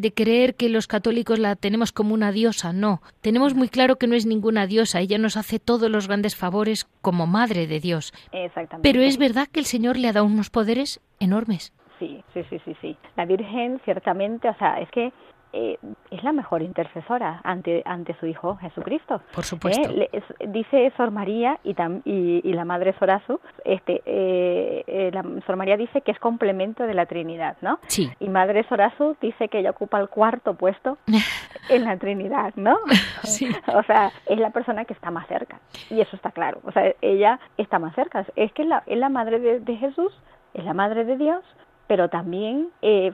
[0.00, 2.72] de creer que los católicos la tenemos como una diosa.
[2.72, 4.98] No, tenemos muy claro que no es ninguna diosa.
[4.98, 8.12] Ella nos hace todos los grandes favores como madre de Dios.
[8.32, 8.88] Exactamente.
[8.88, 11.72] Pero es verdad que el Señor le ha dado unos poderes enormes.
[12.00, 12.96] Sí, sí, sí, sí, sí.
[13.16, 15.12] La Virgen, ciertamente, o sea, es que
[15.54, 15.78] eh,
[16.10, 19.20] es la mejor intercesora ante, ante su Hijo Jesucristo.
[19.34, 19.90] Por supuesto.
[19.90, 26.00] Eh, dice Sor María y, y, la Madre Sorazu, este, eh, la Sor María dice
[26.00, 27.78] que es complemento de la Trinidad, ¿no?
[27.86, 28.10] Sí.
[28.18, 30.96] Y Madre Sorazu dice que ella ocupa el cuarto puesto
[31.68, 32.78] en la Trinidad, ¿no?
[33.24, 33.48] Sí.
[33.74, 35.60] o sea, es la persona que está más cerca.
[35.90, 36.60] Y eso está claro.
[36.64, 38.26] O sea, ella está más cerca.
[38.36, 40.12] Es que la, es la Madre de, Jesús,
[40.54, 41.44] es la Madre de Dios,
[41.86, 42.68] pero también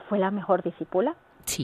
[0.07, 1.15] fue la mejor discípula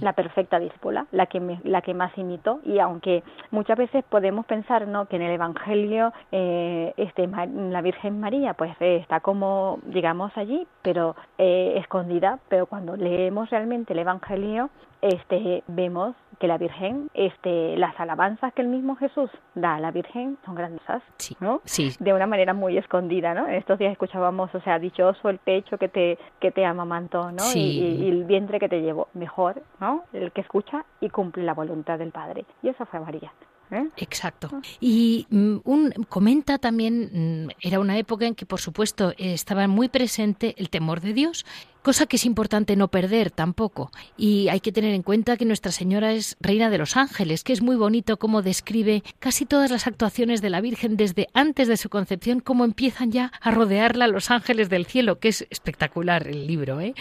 [0.01, 2.59] la perfecta discípula, la que, la que más imitó.
[2.65, 5.05] Y aunque muchas veces podemos pensar ¿no?
[5.05, 10.67] que en el Evangelio eh, este, la Virgen María pues eh, está como, digamos, allí,
[10.81, 14.69] pero eh, escondida, pero cuando leemos realmente el Evangelio,
[15.01, 19.91] este, vemos que la Virgen, este, las alabanzas que el mismo Jesús da a la
[19.91, 21.01] Virgen son grandiosas,
[21.39, 21.61] ¿no?
[21.65, 21.95] Sí.
[21.99, 23.47] De una manera muy escondida, ¿no?
[23.47, 27.43] En estos días escuchábamos, o sea, dichoso el pecho que te, que te amamantó, ¿no?
[27.53, 29.07] Y, el vientre que te llevó.
[29.13, 30.03] Mejor, ¿no?
[30.13, 32.45] El que escucha y cumple la voluntad del Padre.
[32.61, 33.31] Y esa fue María.
[33.71, 33.87] ¿Eh?
[33.97, 34.49] Exacto.
[34.79, 39.89] Y mm, un, comenta también, mm, era una época en que, por supuesto, estaba muy
[39.89, 41.45] presente el temor de Dios
[41.85, 43.91] cosa que es importante no perder tampoco.
[44.17, 47.53] Y hay que tener en cuenta que Nuestra Señora es Reina de los Ángeles, que
[47.53, 51.77] es muy bonito cómo describe casi todas las actuaciones de la Virgen desde antes de
[51.77, 56.47] su concepción, cómo empiezan ya a rodearla los ángeles del cielo, que es espectacular el
[56.47, 56.81] libro.
[56.81, 56.95] ¿eh?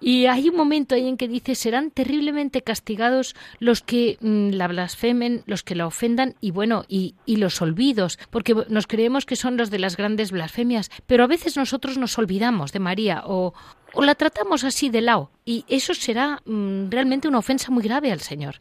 [0.00, 4.66] Y hay un momento ahí en que dice, serán terriblemente castigados los que mm, la
[4.66, 9.36] blasfemen, los que la ofendan y bueno, y, y los olvidos, porque nos creemos que
[9.36, 13.54] son los de las grandes blasfemias, pero a veces nosotros nos olvidamos de María o,
[13.98, 18.12] o la tratamos así de lado y eso será mm, realmente una ofensa muy grave
[18.12, 18.54] al Señor.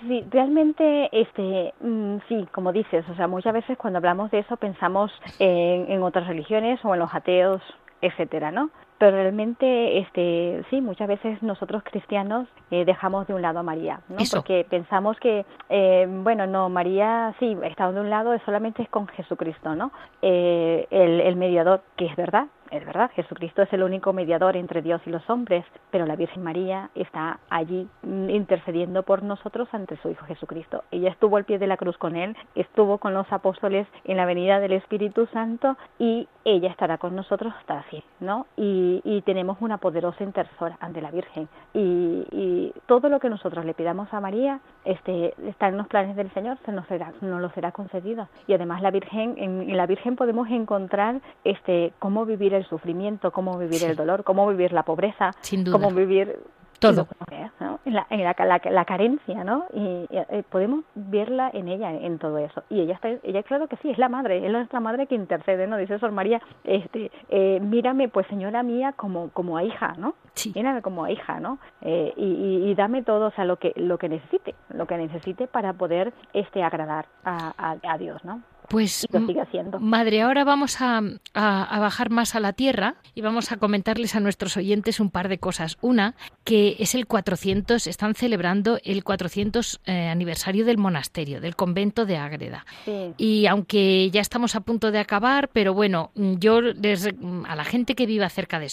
[0.00, 4.56] Sí, realmente, este, mm, sí, como dices, o sea, muchas veces cuando hablamos de eso
[4.56, 7.60] pensamos en, otras religiones o en los ateos
[8.00, 8.70] etcétera, ¿no?
[8.98, 14.00] pero realmente este sí muchas veces nosotros cristianos eh, dejamos de un lado a María
[14.08, 14.16] ¿no?
[14.32, 19.08] porque pensamos que eh, bueno no María sí está de un lado solamente es con
[19.08, 24.12] Jesucristo no eh, el, el mediador que es verdad es verdad, Jesucristo es el único
[24.14, 29.22] mediador entre Dios y los hombres, pero la Virgen María está allí mm, intercediendo por
[29.22, 30.82] nosotros ante su Hijo Jesucristo.
[30.90, 34.24] Ella estuvo al pie de la cruz con él, estuvo con los apóstoles en la
[34.24, 38.46] venida del Espíritu Santo y ella estará con nosotros hasta así, ¿no?
[38.56, 41.48] Y, tenemos una poderosa intercesora ante la Virgen.
[41.74, 46.30] Y, todo lo que nosotros le pidamos a María este, está en los planes del
[46.32, 48.28] Señor, se nos, será, nos lo será concedido.
[48.48, 53.30] Y además la Virgen, en, en la Virgen podemos encontrar este, cómo vivir el sufrimiento,
[53.30, 55.32] cómo vivir el dolor, cómo vivir la pobreza,
[55.70, 56.38] cómo vivir
[56.82, 57.06] todo.
[57.84, 59.66] En, la, en la, carencia, ¿no?
[59.72, 62.64] Y, eh, podemos verla en ella, en todo eso.
[62.68, 65.66] Y ella está, ella claro que sí, es la madre, es nuestra madre que intercede,
[65.66, 65.76] ¿no?
[65.76, 70.14] Dice Sor María, este, eh, mírame, pues señora mía, como, como a hija, ¿no?
[70.34, 70.52] Sí.
[70.54, 71.58] Mírame como a hija, ¿no?
[71.82, 75.46] Eh, y, y, dame todo, o sea, lo que, lo que necesite, lo que necesite
[75.46, 78.42] para poder, este, agradar a, a Dios, ¿no?
[78.72, 79.06] Pues,
[79.80, 81.02] madre, ahora vamos a,
[81.34, 85.36] bajar más a la tierra y vamos a comentarles a nuestros oyentes un par de
[85.36, 85.76] cosas.
[85.82, 92.06] Una, que es el 400, están celebrando el 400 eh, aniversario del monasterio, del convento
[92.06, 92.64] de Ágreda.
[93.18, 97.10] Y aunque ya estamos a punto de acabar, pero bueno, yo les,
[97.46, 98.68] a la gente que viva cerca de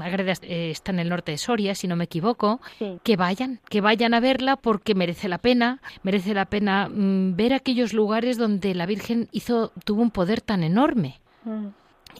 [0.00, 2.62] Ágreda eh, está en el norte de Soria, si no me equivoco,
[3.02, 7.52] que vayan, que vayan a verla porque merece la pena, merece la pena mm, ver
[7.52, 11.20] aquellos lugares donde la Virgen hizo, tuvo un poder tan enorme.
[11.44, 11.68] Mm.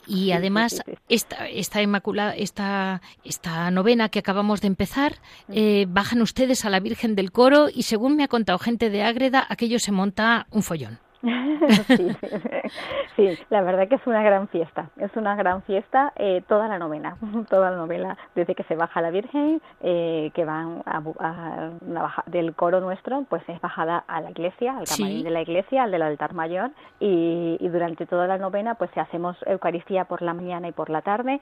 [0.05, 5.15] Y además, esta, esta inmaculada, esta, esta novena que acabamos de empezar,
[5.47, 5.51] mm.
[5.53, 9.03] eh, bajan ustedes a la Virgen del Coro y según me ha contado gente de
[9.03, 10.99] Ágreda, aquello se monta un follón.
[13.15, 16.77] sí, la verdad que es una gran fiesta, es una gran fiesta eh, toda la
[16.77, 17.17] novena,
[17.49, 21.71] toda la novela, desde que se baja la Virgen, eh, que van a, a,
[22.27, 25.91] del coro nuestro, pues es bajada a la iglesia, al camarín de la iglesia, al
[25.91, 30.67] del altar mayor, y, y durante toda la novena pues hacemos Eucaristía por la mañana
[30.67, 31.41] y por la tarde,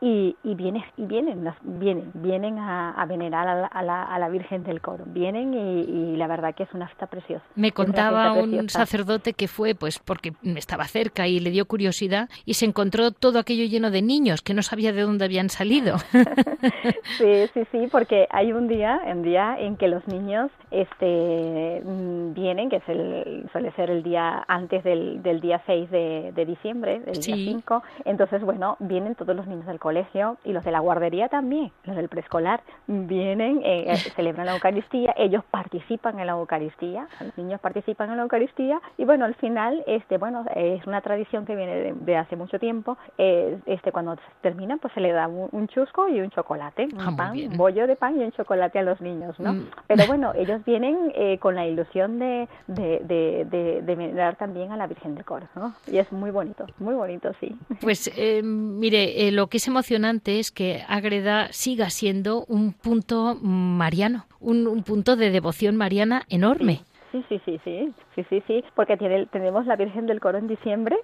[0.00, 4.80] y, y, viene, y vienen, vienen, vienen a, venerar a la, a, la, Virgen del
[4.80, 7.44] Coro, vienen y, la verdad que es una fiesta preciosa.
[7.56, 12.54] Me contaba un sacerdote que fue pues porque estaba cerca y le dio curiosidad y
[12.54, 15.96] se encontró todo aquello lleno de niños que no sabía de dónde habían salido.
[17.18, 22.34] sí, sí, sí, porque hay un día, un día en que los niños este mm,
[22.34, 26.46] vienen, que es el, suele ser el día antes del, del día 6 de, de
[26.46, 30.70] diciembre, del día 5, entonces bueno, vienen todos los niños del colegio y los de
[30.70, 36.26] la guardería también, los del preescolar, vienen, eh, eh celebran la Eucaristía, ellos participan en
[36.26, 40.86] la Eucaristía, los niños participan en la Eucaristía y bueno, al final, este, bueno, es
[40.86, 45.10] una tradición que viene de, hace mucho tiempo, eh, este, cuando terminan, pues se le
[45.12, 48.32] da un, chusco y un chocolate, un ah, pan, un bollo de pan y un
[48.32, 49.54] chocolate a los niños, ¿no?
[49.54, 49.66] Mm.
[49.86, 54.76] Pero bueno, ellos vienen eh, con la ilusión de, de, de, de, mirar también a
[54.76, 55.74] la Virgen del Coro, ¿no?
[55.86, 57.56] Y es muy bonito, muy bonito, sí.
[57.80, 58.10] Pues
[58.42, 65.14] mire, lo que es emocionante es que Ágreda siga siendo un punto mariano, un, punto
[65.14, 66.80] de devoción mariana enorme.
[67.12, 70.48] Sí, sí, sí, sí, sí, sí, sí, porque tiene, tenemos la Virgen del Coro en
[70.48, 70.96] diciembre,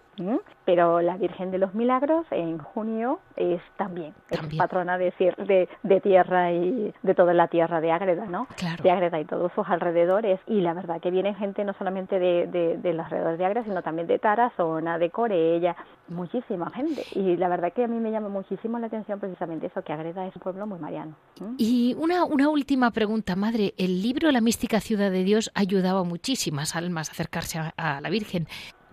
[0.64, 5.12] pero la Virgen de los Milagros en junio es también, es patrona de,
[5.46, 8.46] de, de, tierra y de toda la tierra de Ágreda, ¿no?
[8.82, 10.40] De Ágreda y todos sus alrededores.
[10.46, 13.64] Y la verdad que viene gente no solamente de, de, de los alrededores de Ágreda,
[13.64, 15.76] sino también de Tarazona, de Corella,
[16.08, 17.04] muchísima gente.
[17.14, 20.26] Y la verdad que a mí me llama muchísimo la atención precisamente eso, que Ágreda
[20.26, 21.14] es un pueblo muy mariano.
[21.58, 23.74] Y una, una última pregunta, madre.
[23.76, 28.46] El libro La mística ciudad de Dios ayuda a muchísimas almas acercarse a, la Virgen.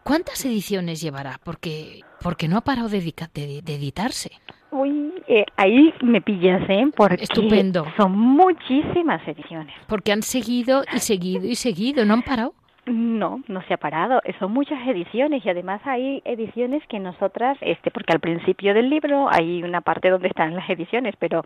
[0.03, 1.39] ¿Cuántas ediciones llevará?
[1.43, 4.31] Porque, porque no ha parado de, editarse.
[4.71, 6.85] Uy, eh, ahí me pillas, ¿eh?
[6.95, 7.85] Porque Estupendo.
[7.97, 9.75] Son muchísimas ediciones.
[9.87, 12.53] Porque han seguido y seguido y seguido, ¿no han parado?
[12.85, 14.21] No, no se ha parado.
[14.39, 19.27] Son muchas ediciones y además hay ediciones que nosotras, este, porque al principio del libro
[19.31, 21.45] hay una parte donde están las ediciones, pero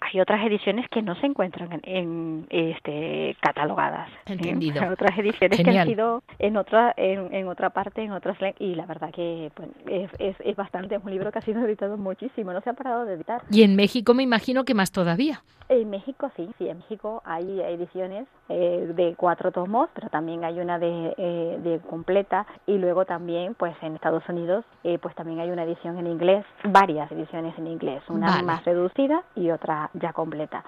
[0.00, 4.08] hay otras ediciones que no se encuentran en, este catalogadas.
[4.26, 4.32] ¿eh?
[4.32, 4.82] Entendido.
[4.82, 8.74] Hay otras ediciones que han sido en otra en, en otra parte, en otras y
[8.74, 11.96] la verdad que pues, es, es, es, bastante, es un libro que ha sido editado
[11.96, 13.42] muchísimo, no se ha parado de editar.
[13.50, 15.42] Y en México me imagino que más todavía.
[15.68, 20.58] En México sí, sí, en México hay ediciones eh, de cuatro tomos, pero también hay
[20.58, 24.64] una de, eh, de completa y luego también pues en Estados Unidos
[25.02, 29.50] pues también hay una edición en inglés, varias ediciones en inglés, una más reducida y
[29.50, 30.64] otra ya completa.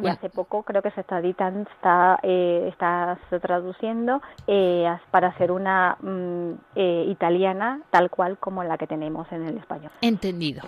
[0.00, 5.50] Y hace poco creo que se está editando, está, eh, está traduciendo eh, para hacer
[5.50, 9.90] una mm, eh, italiana tal cual como la que tenemos en el español.
[10.00, 10.62] Entendido.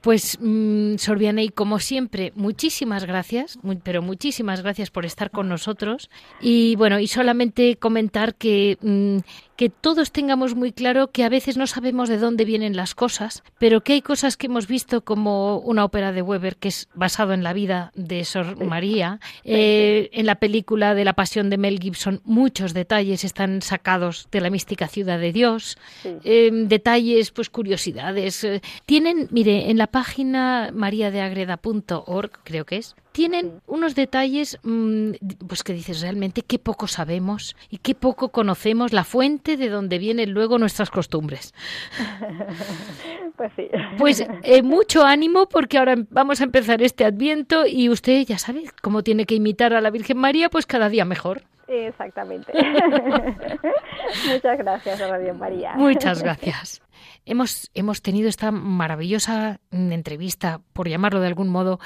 [0.00, 6.08] Pues, mmm, Sorbianey, como siempre, muchísimas gracias, pero muchísimas gracias por estar con nosotros.
[6.40, 9.18] Y bueno, y solamente comentar que mm,
[9.60, 13.42] que todos tengamos muy claro que a veces no sabemos de dónde vienen las cosas,
[13.58, 17.34] pero que hay cosas que hemos visto como una ópera de Weber que es basado
[17.34, 19.20] en la vida de Sor María.
[19.44, 24.40] Eh, en la película de la Pasión de Mel Gibson muchos detalles están sacados de
[24.40, 25.76] la mística ciudad de Dios.
[26.24, 28.42] Em, detalles, pues curiosidades.
[28.44, 35.12] Eh, tienen, mire, en la página mariadeagreda.org, creo que es, tienen unos detalles mm,
[35.46, 39.98] pues que dices realmente qué poco sabemos y qué poco conocemos la fuente de donde
[39.98, 41.54] vienen luego nuestras costumbres.
[43.36, 43.68] pues sí.
[43.98, 48.64] Pues eh, mucho ánimo porque ahora vamos a empezar este adviento y usted ya sabe
[48.82, 51.42] cómo tiene que imitar a la Virgen María, pues cada día mejor.
[51.70, 52.52] Exactamente.
[54.32, 55.74] Muchas gracias, Radio María.
[55.76, 56.82] Muchas gracias.
[57.26, 61.78] Hemos, hemos tenido esta maravillosa mm, entrevista, por llamarlo de algún modo,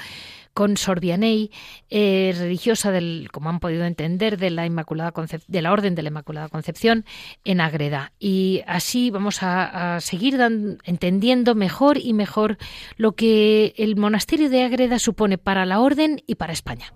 [0.55, 1.51] con Sorbianey,
[1.89, 5.13] eh, religiosa del, como han podido entender, de la Inmaculada
[5.47, 7.03] de la Orden de la Inmaculada Concepción
[7.43, 8.13] en Agreda.
[8.19, 10.39] Y así vamos a, seguir
[10.85, 12.57] entendiendo mejor y mejor
[12.95, 16.93] lo que el monasterio de Agreda supone para la Orden y para España.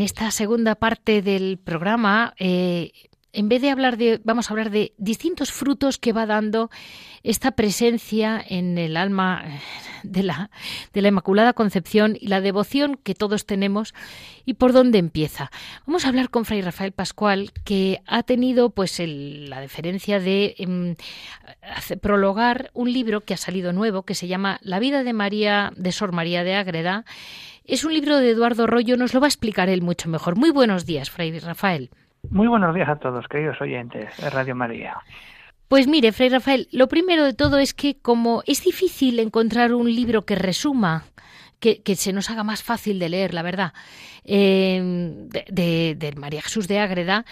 [0.00, 2.92] En esta segunda parte del programa, eh,
[3.34, 6.70] en vez de hablar de, vamos a hablar de distintos frutos que va dando
[7.22, 9.44] esta presencia en el alma
[10.02, 10.50] de la,
[10.94, 13.92] de la Inmaculada Concepción y la devoción que todos tenemos
[14.46, 15.50] y por dónde empieza.
[15.86, 20.96] Vamos a hablar con Fray Rafael Pascual, que ha tenido pues la deferencia de em,
[22.00, 25.92] prologar un libro que ha salido nuevo que se llama La vida de María de
[25.92, 27.04] Sor María de Ágreda
[27.64, 30.36] es un libro de Eduardo Rollo, nos lo va a explicar él mucho mejor.
[30.36, 31.90] Muy buenos días, Fray Rafael.
[32.28, 34.98] Muy buenos días a todos, queridos oyentes de Radio María.
[35.68, 39.86] Pues mire, Fray Rafael, lo primero de todo es que como es difícil encontrar un
[39.94, 41.04] libro que resuma
[41.60, 43.72] que, se nos haga más fácil de leer, la verdad,
[44.24, 47.24] em, de, María Jesús de Ágreda,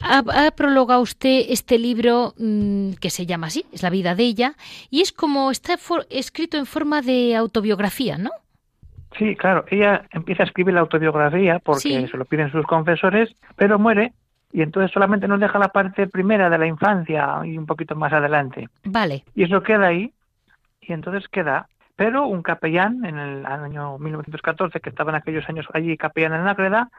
[0.00, 4.56] ha, prologado usted este libro mm, que se llama así, es la vida de ella,
[4.90, 5.78] y es como está
[6.10, 8.30] escrito en forma de autobiografía, ¿no?
[9.18, 13.78] Sí, claro, ella empieza a escribir la autobiografía porque se lo piden sus confesores, pero
[13.78, 14.12] muere
[14.52, 18.12] y entonces solamente nos deja la parte primera de la infancia y un poquito más
[18.12, 18.68] adelante.
[18.84, 19.24] Vale.
[19.34, 20.12] Y eso queda ahí
[20.80, 21.68] y entonces queda.
[21.96, 26.44] Pero un capellán en el año 1914, que estaba en aquellos años allí capellán en
[26.44, 26.90] la Greda,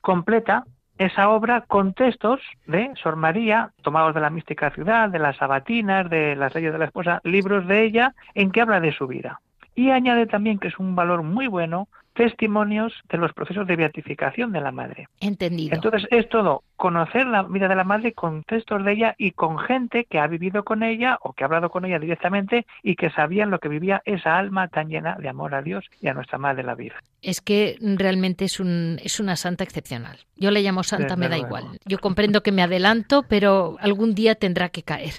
[0.00, 0.64] completa
[0.98, 6.08] esa obra con textos de Sor María, tomados de la mística ciudad, de las sabatinas,
[6.08, 9.40] de las leyes de la esposa, libros de ella, en que habla de su vida.
[9.76, 14.50] Y añade también que es un valor muy bueno testimonios de los procesos de beatificación
[14.52, 15.06] de la madre.
[15.20, 15.74] Entendido.
[15.74, 19.58] Entonces es todo conocer la vida de la madre con textos de ella y con
[19.58, 23.10] gente que ha vivido con ella o que ha hablado con ella directamente y que
[23.10, 26.38] sabían lo que vivía esa alma tan llena de amor a Dios y a nuestra
[26.38, 27.00] madre la Virgen.
[27.22, 30.18] Es que realmente es un es una santa excepcional.
[30.36, 31.78] Yo le llamo santa, me da igual.
[31.84, 35.14] Yo comprendo que me adelanto, pero algún día tendrá que caer.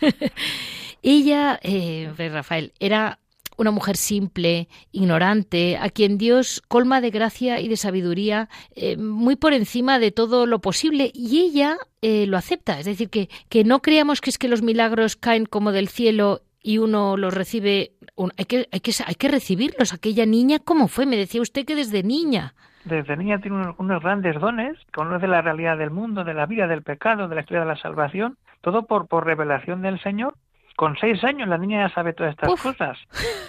[1.08, 3.20] Ella, eh, Rafael, era
[3.56, 9.36] una mujer simple, ignorante, a quien Dios colma de gracia y de sabiduría eh, muy
[9.36, 12.80] por encima de todo lo posible y ella eh, lo acepta.
[12.80, 16.40] Es decir, que, que no creamos que es que los milagros caen como del cielo
[16.60, 17.92] y uno los recibe,
[18.36, 19.94] hay, que, hay, que, hay que recibirlos.
[19.94, 21.06] Aquella niña, ¿cómo fue?
[21.06, 22.54] Me decía usted que desde niña.
[22.84, 26.66] Desde niña tiene unos, unos grandes dones, conoce la realidad del mundo, de la vida,
[26.66, 30.34] del pecado, de la historia de la salvación, todo por, por revelación del Señor
[30.76, 32.98] con seis años la niña ya sabe todas estas cosas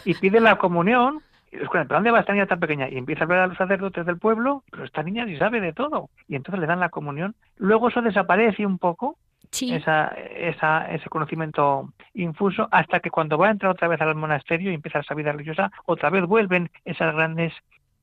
[0.05, 1.21] y pide la comunión.
[1.51, 2.89] Y ¿pero dónde va esta niña tan pequeña?
[2.89, 5.71] Y empieza a ver a los sacerdotes del pueblo, pero esta niña sí sabe de
[5.71, 6.09] todo.
[6.27, 7.35] Y entonces le dan la comunión.
[7.57, 9.17] Luego eso desaparece un poco,
[9.61, 14.71] esa, esa, ese conocimiento infuso, hasta que cuando va a entrar otra vez al monasterio
[14.71, 17.53] y empieza esa vida religiosa, otra vez vuelven esas grandes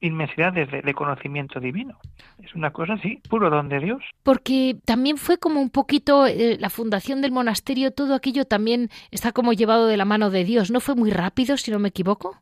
[0.00, 1.98] inmensidades de, conocimiento divino.
[2.42, 4.02] Es una cosa así, puro don de Dios.
[4.22, 9.32] Porque también fue como un poquito eh, la fundación del monasterio, todo aquello también está
[9.32, 10.70] como llevado de la mano de Dios.
[10.70, 12.36] ¿No fue muy rápido, si no me equivoco?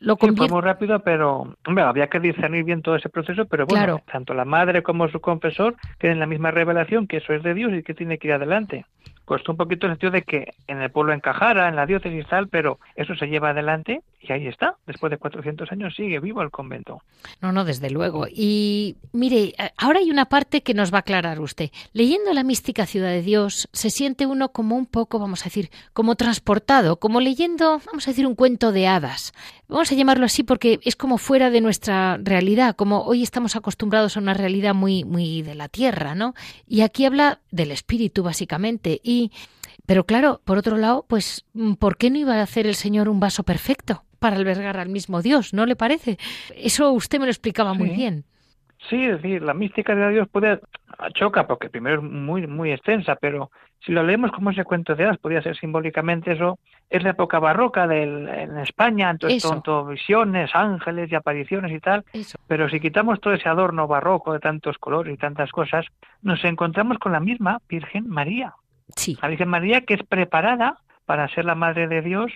[0.00, 0.52] lo convierte...
[0.52, 4.82] muy rápido, pero había que discernir bien todo ese proceso, pero bueno, tanto la madre
[4.82, 8.18] como su confesor tienen la misma revelación que eso es de Dios y que tiene
[8.18, 8.84] que ir adelante
[9.24, 12.48] costó un poquito el sentido de que en el pueblo encajara, en la diócesis tal,
[12.48, 14.76] pero eso se lleva adelante y ahí está.
[14.86, 17.02] Después de 400 años sigue vivo el convento.
[17.40, 18.26] No, no, desde luego.
[18.30, 21.70] Y mire, ahora hay una parte que nos va a aclarar usted.
[21.92, 25.70] Leyendo la mística Ciudad de Dios, se siente uno como un poco, vamos a decir,
[25.92, 29.32] como transportado, como leyendo, vamos a decir, un cuento de hadas.
[29.66, 34.16] Vamos a llamarlo así porque es como fuera de nuestra realidad, como hoy estamos acostumbrados
[34.16, 36.34] a una realidad muy, muy de la tierra, ¿no?
[36.68, 39.00] Y aquí habla del espíritu, básicamente.
[39.02, 39.13] Y,
[39.86, 41.44] pero claro, por otro lado, pues,
[41.78, 45.20] ¿por qué no iba a hacer el Señor un vaso perfecto para albergar al mismo
[45.20, 45.52] Dios?
[45.52, 46.16] ¿No le parece?
[46.56, 48.24] Eso usted me lo explicaba muy bien.
[48.88, 50.60] Sí, es decir, la mística de Dios puede
[51.14, 53.50] choca porque primero es muy muy extensa, pero
[53.84, 56.58] si lo leemos como ese cuento de hadas, podría ser simbólicamente eso,
[56.88, 61.80] es la época barroca del, en España, entonces son todo visiones, ángeles y apariciones y
[61.80, 62.04] tal,
[62.46, 65.86] pero si quitamos todo ese adorno barroco de tantos colores y tantas cosas,
[66.22, 68.54] nos encontramos con la misma Virgen María.
[68.96, 69.18] Sí.
[69.20, 72.32] La Virgen María que es preparada para ser la Madre de Dios,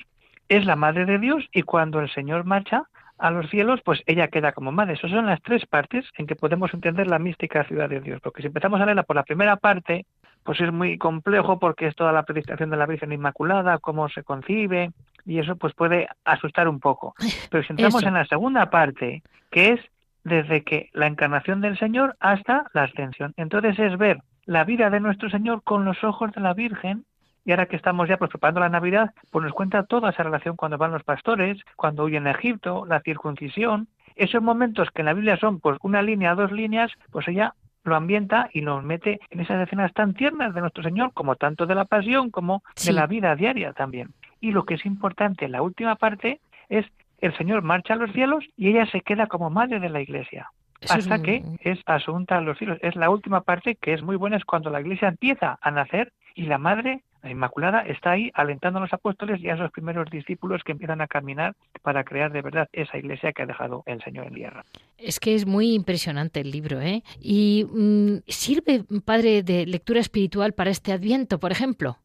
[0.48, 2.84] es la Madre de Dios y cuando el Señor marcha,
[3.18, 4.94] a los cielos, pues ella queda como madre.
[4.94, 8.20] Esas son las tres partes en que podemos entender la mística ciudad de Dios.
[8.22, 10.06] Porque si empezamos a leerla por la primera parte,
[10.44, 14.22] pues es muy complejo porque es toda la predicación de la Virgen Inmaculada, cómo se
[14.22, 14.92] concibe,
[15.26, 17.14] y eso pues puede asustar un poco.
[17.50, 19.80] Pero si entramos en la segunda parte, que es
[20.24, 23.34] desde que la encarnación del Señor hasta la ascensión.
[23.36, 27.04] Entonces es ver la vida de nuestro Señor con los ojos de la Virgen
[27.44, 30.56] y ahora que estamos ya pues, preparando la Navidad, pues nos cuenta toda esa relación
[30.56, 35.12] cuando van los pastores, cuando huyen a Egipto, la circuncisión, esos momentos que en la
[35.12, 37.52] Biblia son pues una línea, dos líneas, pues ella
[37.84, 41.66] lo ambienta y nos mete en esas escenas tan tiernas de nuestro Señor, como tanto
[41.66, 44.14] de la pasión como de la vida diaria también.
[44.40, 46.40] Y lo que es importante, la última parte,
[46.70, 46.86] es
[47.18, 50.50] el Señor marcha a los cielos y ella se queda como madre de la iglesia.
[50.88, 52.78] Hasta que es asunta a los cielos.
[52.82, 56.12] Es la última parte que es muy buena, es cuando la iglesia empieza a nacer
[56.34, 60.08] y la madre la Inmaculada está ahí alentando a los apóstoles y a esos primeros
[60.10, 64.00] discípulos que empiezan a caminar para crear de verdad esa iglesia que ha dejado el
[64.02, 64.64] Señor en tierra.
[64.96, 67.02] Es que es muy impresionante el libro, ¿eh?
[67.20, 71.98] Y mm, sirve, padre, de lectura espiritual para este Adviento, por ejemplo.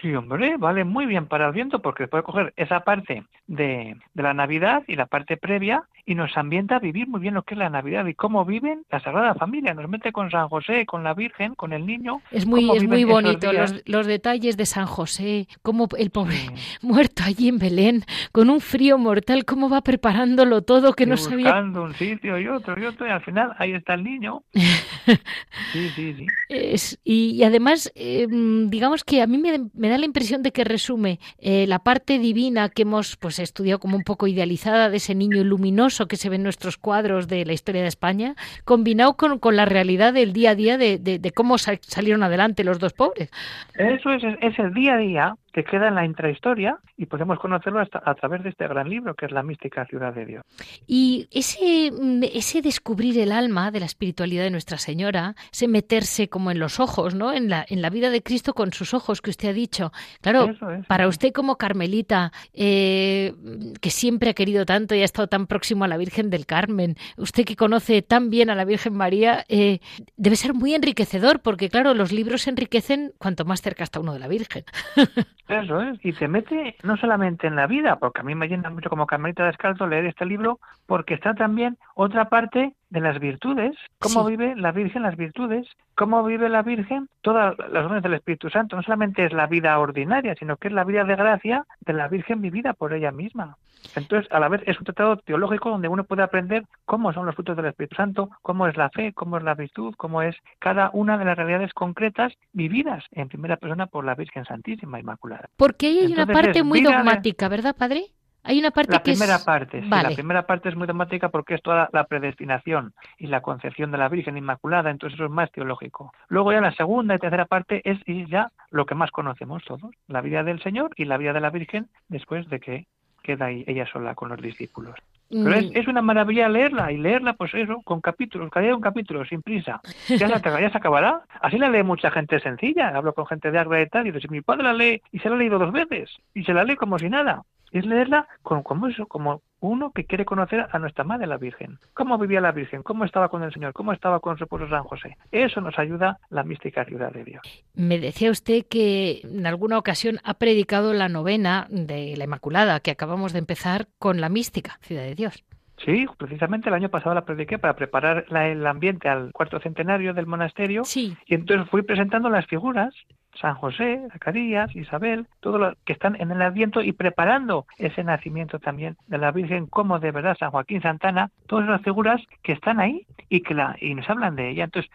[0.00, 4.22] Sí, hombre, vale muy bien para el viento porque puede coger esa parte de, de,
[4.22, 7.54] la Navidad y la parte previa y nos ambienta a vivir muy bien lo que
[7.54, 9.74] es la Navidad y cómo viven la Sagrada Familia.
[9.74, 12.22] Nos mete con San José, con la Virgen, con el niño.
[12.30, 16.48] Es muy, es muy bonito los, los, detalles de San José, cómo el pobre
[16.82, 21.46] muerto allí en Belén, con un frío mortal, cómo va preparándolo todo que no sabía.
[21.46, 24.42] Buscando un sitio y otro y otro y al final ahí está el niño.
[25.72, 26.26] sí, sí, sí.
[26.48, 30.64] Es, y, además, eh, digamos que a mí me, me da la impresión de que
[30.64, 35.14] resume eh, la parte divina que hemos pues estudiado como un poco idealizada de ese
[35.14, 38.34] niño luminoso que se ve en nuestros cuadros de la historia de España,
[38.64, 42.78] combinado con, con la realidad del día a día de, de, cómo salieron adelante los
[42.78, 43.30] dos pobres.
[43.74, 47.80] Eso es, es el día a día que queda en la intrahistoria y podemos conocerlo
[47.80, 50.44] hasta a través de este gran libro que es la mística ciudad de Dios.
[50.86, 56.28] Y ese, mm, ese descubrir el alma de la espiritualidad de Nuestra Señora, ese meterse
[56.28, 57.32] como en los ojos, ¿no?
[57.32, 59.92] En la, en la vida de Cristo con sus ojos que usted ha dicho.
[60.20, 60.54] Claro,
[60.86, 63.34] para usted como Carmelita, eh,
[63.80, 66.96] que siempre ha querido tanto y ha estado tan próximo a la Virgen del Carmen,
[67.16, 69.80] usted que conoce tan bien a la Virgen María, eh,
[70.16, 74.12] debe ser muy enriquecedor porque, claro, los libros se enriquecen cuanto más cerca está uno
[74.12, 74.64] de la Virgen.
[75.50, 78.70] Eso es, y te mete no solamente en la vida, porque a mí me llena
[78.70, 83.76] mucho como Carmelita Descalzo leer este libro, porque está también otra parte de las virtudes,
[83.98, 88.50] cómo vive la Virgen las virtudes, cómo vive la Virgen todas las dones del Espíritu
[88.50, 88.76] Santo.
[88.76, 92.08] No solamente es la vida ordinaria, sino que es la vida de gracia de la
[92.08, 93.56] Virgen vivida por ella misma.
[93.96, 97.34] Entonces, a la vez es un tratado teológico donde uno puede aprender cómo son los
[97.34, 100.90] frutos del Espíritu Santo, cómo es la fe, cómo es la virtud, cómo es cada
[100.92, 105.48] una de las realidades concretas vividas en primera persona por la Virgen Santísima Inmaculada.
[105.56, 108.06] Porque ahí hay una parte muy dogmática, ¿verdad, Padre?
[108.42, 109.44] Hay una parte la que primera es...
[109.44, 113.42] parte, sí, la primera parte es muy dramática porque es toda la predestinación y la
[113.42, 116.12] concepción de la Virgen Inmaculada, entonces eso es más teológico.
[116.28, 120.20] Luego ya la segunda y tercera parte es ya lo que más conocemos todos, la
[120.20, 122.86] vida del Señor y la vida de la Virgen después de que
[123.22, 124.96] queda ahí ella sola con los discípulos.
[125.30, 125.76] Pero es, mm.
[125.76, 129.42] es, una maravilla leerla y leerla, pues eso, con capítulos, cada día un capítulo, sin
[129.42, 129.80] prisa.
[130.08, 131.22] Ya se, ya se acabará.
[131.40, 132.88] Así la lee mucha gente sencilla.
[132.88, 135.28] Hablo con gente de Ágreda y tal, y dice, mi padre la lee y se
[135.28, 137.44] la ha leído dos veces y se la lee como si nada.
[137.70, 141.78] Es leerla como, como, eso, como uno que quiere conocer a nuestra Madre la Virgen.
[141.94, 142.82] ¿Cómo vivía la Virgen?
[142.82, 143.72] ¿Cómo estaba con el Señor?
[143.72, 145.16] ¿Cómo estaba con su esposo San José?
[145.30, 147.42] Eso nos ayuda la mística ciudad de Dios.
[147.74, 152.90] Me decía usted que en alguna ocasión ha predicado la novena de la Inmaculada, que
[152.90, 155.44] acabamos de empezar con la mística ciudad de Dios.
[155.84, 160.26] Sí, precisamente el año pasado la prediqué para preparar el ambiente al cuarto centenario del
[160.26, 160.84] monasterio.
[160.84, 161.16] Sí.
[161.26, 162.94] Y entonces fui presentando las figuras
[163.34, 168.58] San José, Zacarías, Isabel, todos los que están en el Adviento y preparando ese nacimiento
[168.58, 172.80] también de la Virgen, como de verdad San Joaquín Santana, todas las figuras que están
[172.80, 174.64] ahí y que la, y nos hablan de ella.
[174.64, 174.90] Entonces,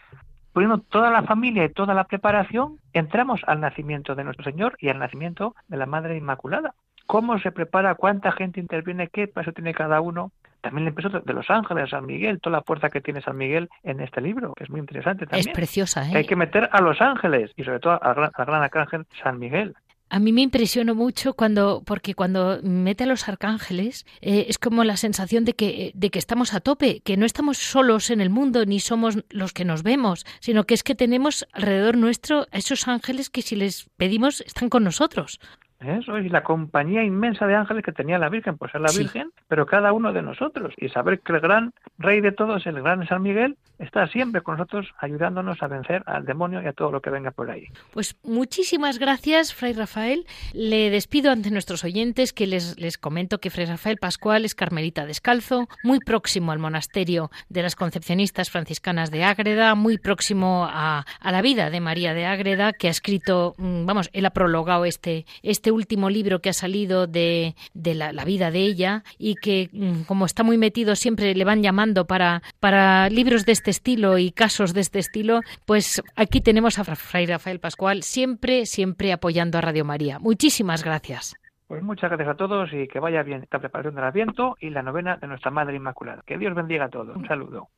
[0.54, 4.90] poniendo toda la familia y toda la preparación, entramos al nacimiento de nuestro Señor y
[4.90, 6.74] al nacimiento de la Madre Inmaculada.
[7.08, 7.96] ¿Cómo se prepara?
[7.96, 9.10] ¿Cuánta gente interviene?
[9.10, 10.32] ¿Qué paso tiene cada uno?
[10.66, 13.70] También le empezó de los ángeles, San Miguel, toda la fuerza que tiene San Miguel
[13.84, 15.48] en este libro, que es muy interesante también.
[15.48, 16.12] Es preciosa, ¿eh?
[16.16, 19.38] hay que meter a los ángeles y sobre todo al gran, al gran arcángel San
[19.38, 19.76] Miguel.
[20.10, 24.84] A mí me impresionó mucho cuando, porque cuando mete a los arcángeles eh, es como
[24.84, 28.32] la sensación de que, de que estamos a tope, que no estamos solos en el
[28.32, 32.58] mundo ni somos los que nos vemos, sino que es que tenemos alrededor nuestro a
[32.58, 35.40] esos ángeles que si les pedimos están con nosotros.
[35.80, 39.30] Eso es la compañía inmensa de ángeles que tenía la Virgen, pues es la Virgen,
[39.48, 40.74] pero cada uno de nosotros.
[40.78, 44.58] Y saber que el gran rey de todos, el gran San Miguel, está siempre con
[44.58, 47.68] nosotros ayudándonos a vencer al demonio y a todo lo que venga por ahí.
[47.94, 50.26] Pues muchísimas gracias, Fray Rafael.
[50.54, 55.06] Le despido ante nuestros oyentes que les, les comento que Fray Rafael Pascual es carmelita
[55.06, 61.32] descalzo, muy próximo al monasterio de las concepcionistas franciscanas de Ágreda, muy próximo a, a
[61.32, 65.26] la vida de María de Ágreda, que ha escrito, mm, vamos, él ha prologado este,
[65.44, 70.04] este último libro que ha salido de, de la, vida de ella y que, mm,
[70.04, 74.32] como está muy metido, siempre le van llamando para, para libros de este estilo y
[74.32, 79.62] casos de este estilo, pues aquí tenemos a Fray Rafael Pascual siempre, siempre apoyando a
[79.62, 80.20] Radio María.
[80.20, 81.36] Muchísimas gracias.
[81.68, 84.84] Pues muchas gracias a todos y que vaya bien esta preparación del Adviento y la
[84.84, 86.22] novena de nuestra Madre Inmaculada.
[86.26, 87.16] Que Dios bendiga a todos.
[87.16, 87.70] Un saludo.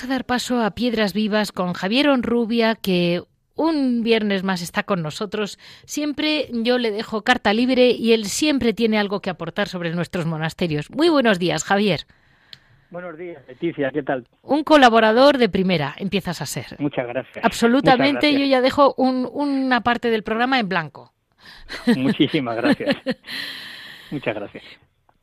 [0.00, 3.20] Vamos a dar paso a Piedras Vivas con Javier Onrubia, que
[3.54, 5.58] un viernes más está con nosotros.
[5.84, 10.24] Siempre yo le dejo carta libre y él siempre tiene algo que aportar sobre nuestros
[10.24, 10.90] monasterios.
[10.90, 12.06] Muy buenos días, Javier.
[12.88, 14.26] Buenos días, Leticia, ¿qué tal?
[14.40, 16.76] Un colaborador de primera, empiezas a ser.
[16.78, 17.44] Muchas gracias.
[17.44, 18.40] Absolutamente, Muchas gracias.
[18.40, 21.12] yo ya dejo un, una parte del programa en blanco.
[21.94, 22.96] Muchísimas gracias.
[24.10, 24.64] Muchas gracias.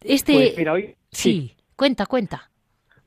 [0.04, 2.52] Este, pues mira, hoy, sí, sí, cuenta, cuenta.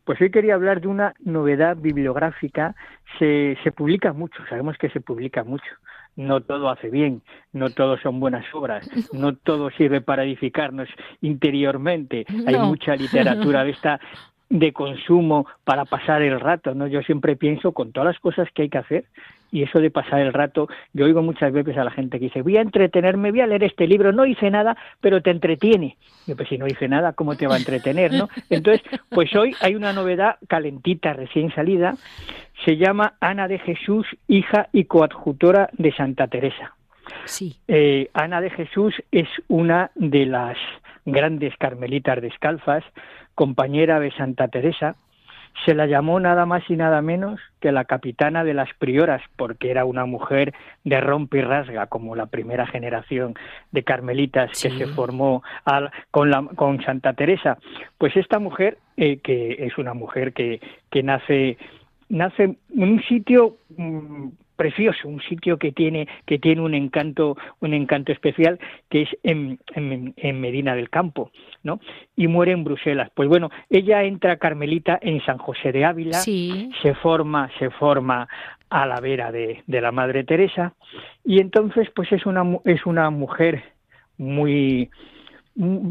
[0.04, 2.74] Pues hoy quería hablar de una novedad bibliográfica.
[3.18, 5.70] Se, se publica mucho, sabemos que se publica mucho.
[6.16, 7.22] No todo hace bien,
[7.52, 10.88] no todo son buenas obras, no todo sirve para edificarnos
[11.20, 12.26] interiormente.
[12.28, 12.44] No.
[12.48, 14.00] Hay mucha literatura de esta
[14.48, 16.88] de consumo para pasar el rato, ¿no?
[16.88, 19.04] Yo siempre pienso con todas las cosas que hay que hacer
[19.50, 22.42] y eso de pasar el rato, yo oigo muchas veces a la gente que dice,
[22.42, 25.96] voy a entretenerme, voy a leer este libro, no hice nada, pero te entretiene.
[26.26, 28.28] Y pues si no hice nada, ¿cómo te va a entretener, no?
[28.50, 31.94] Entonces, pues hoy hay una novedad calentita, recién salida,
[32.64, 36.74] se llama Ana de Jesús, hija y coadjutora de Santa Teresa.
[37.24, 37.56] Sí.
[37.66, 40.56] Eh, Ana de Jesús es una de las
[41.04, 42.84] grandes carmelitas descalzas,
[43.34, 44.96] compañera de Santa Teresa,
[45.64, 49.70] se la llamó nada más y nada menos que la capitana de las prioras, porque
[49.70, 50.54] era una mujer
[50.84, 53.34] de rompe y rasga, como la primera generación
[53.72, 54.68] de carmelitas Sí.
[54.70, 57.58] que se formó al- con, la, con Santa Teresa.
[57.98, 61.58] Pues esta mujer, eh, que es una mujer que, que nace,
[62.08, 64.28] nace en un sitio mm,
[64.60, 68.58] precioso, un sitio que tiene, que tiene un encanto, un encanto especial,
[68.90, 71.30] que es en, en, en Medina del Campo,
[71.62, 71.80] ¿no?
[72.14, 73.10] Y muere en Bruselas.
[73.14, 76.68] Pues bueno, ella entra carmelita en San José de Ávila, Sí.
[76.82, 78.28] se forma, se forma
[78.68, 80.74] a la vera de, de la Madre Teresa,
[81.24, 83.62] y entonces pues es una es una mujer
[84.18, 84.90] muy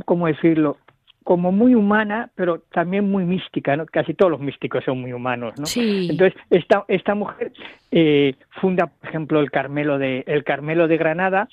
[0.05, 0.77] ¿cómo decirlo?
[1.23, 3.85] Como muy humana, pero también muy mística, ¿no?
[3.85, 5.65] Casi todos los místicos son muy humanos, ¿no?
[5.65, 6.07] Sí.
[6.09, 7.51] Entonces, esta, esta mujer
[7.91, 11.49] eh, funda, por ejemplo, el Carmelo de, el Carmelo de Granada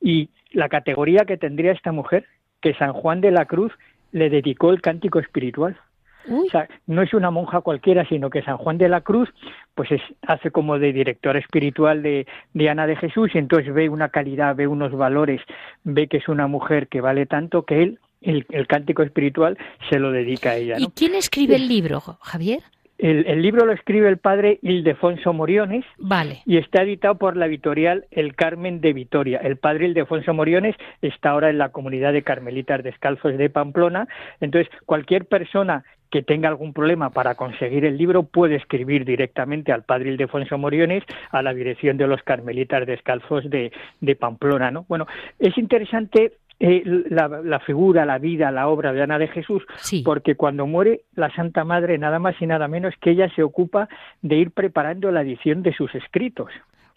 [0.00, 2.26] y la categoría que tendría esta mujer,
[2.60, 3.72] que San Juan de la Cruz
[4.12, 5.78] le dedicó el cántico espiritual.
[6.26, 9.28] Uy, O sea, no es una monja cualquiera, sino que San Juan de la Cruz,
[9.74, 13.88] pues es, hace como de director espiritual de, de Ana de Jesús y entonces ve
[13.88, 15.40] una calidad, ve unos valores,
[15.84, 19.58] ve que es una mujer que vale tanto que él el, cántico espiritual
[19.88, 20.76] se lo dedica a ella.
[20.78, 22.60] ¿Y quién escribe el libro, Javier?
[22.98, 26.42] El, libro lo escribe el padre Ildefonso Moriones vale.
[26.44, 29.38] y está editado por la editorial El Carmen de Vitoria.
[29.38, 34.06] El padre Ildefonso Moriones está ahora en la comunidad de Carmelitas Descalzos de Pamplona.
[34.42, 39.84] Entonces, cualquier persona que tenga algún problema para conseguir el libro puede escribir directamente al
[39.84, 44.70] padre Ildefonso Moriones a la dirección de los Carmelitas Descalzos de, de Pamplona.
[44.70, 44.84] ¿no?
[44.88, 45.06] Bueno,
[45.38, 46.32] es interesante
[46.62, 49.62] eh, la, figura, la vida, la obra de Ana de Jesús,
[50.04, 53.88] porque cuando muere la Santa Madre, nada más y nada menos que ella se ocupa
[54.20, 56.50] de ir preparando la edición de sus escritos.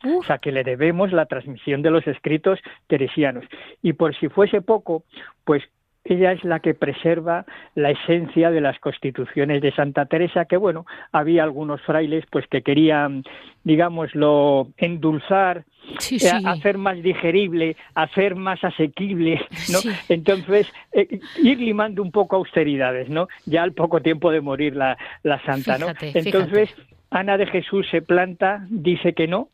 [0.03, 3.45] O sea, que le debemos la transmisión de los escritos teresianos.
[3.81, 5.05] Y por si fuese poco,
[5.45, 5.63] pues
[6.05, 7.45] ella es la que preserva
[7.75, 12.61] la esencia de las constituciones de Santa Teresa, que bueno, había algunos frailes pues que
[12.61, 13.23] querían,
[13.63, 15.63] digámoslo, endulzar,
[16.11, 19.41] eh, hacer más digerible, hacer más asequible,
[19.71, 19.79] ¿no?
[20.09, 23.27] Entonces, eh, ir limando un poco austeridades, ¿no?
[23.45, 25.87] Ya al poco tiempo de morir la, la santa, ¿no?
[26.01, 26.75] Entonces,
[27.11, 29.49] Ana de Jesús se planta, dice que no,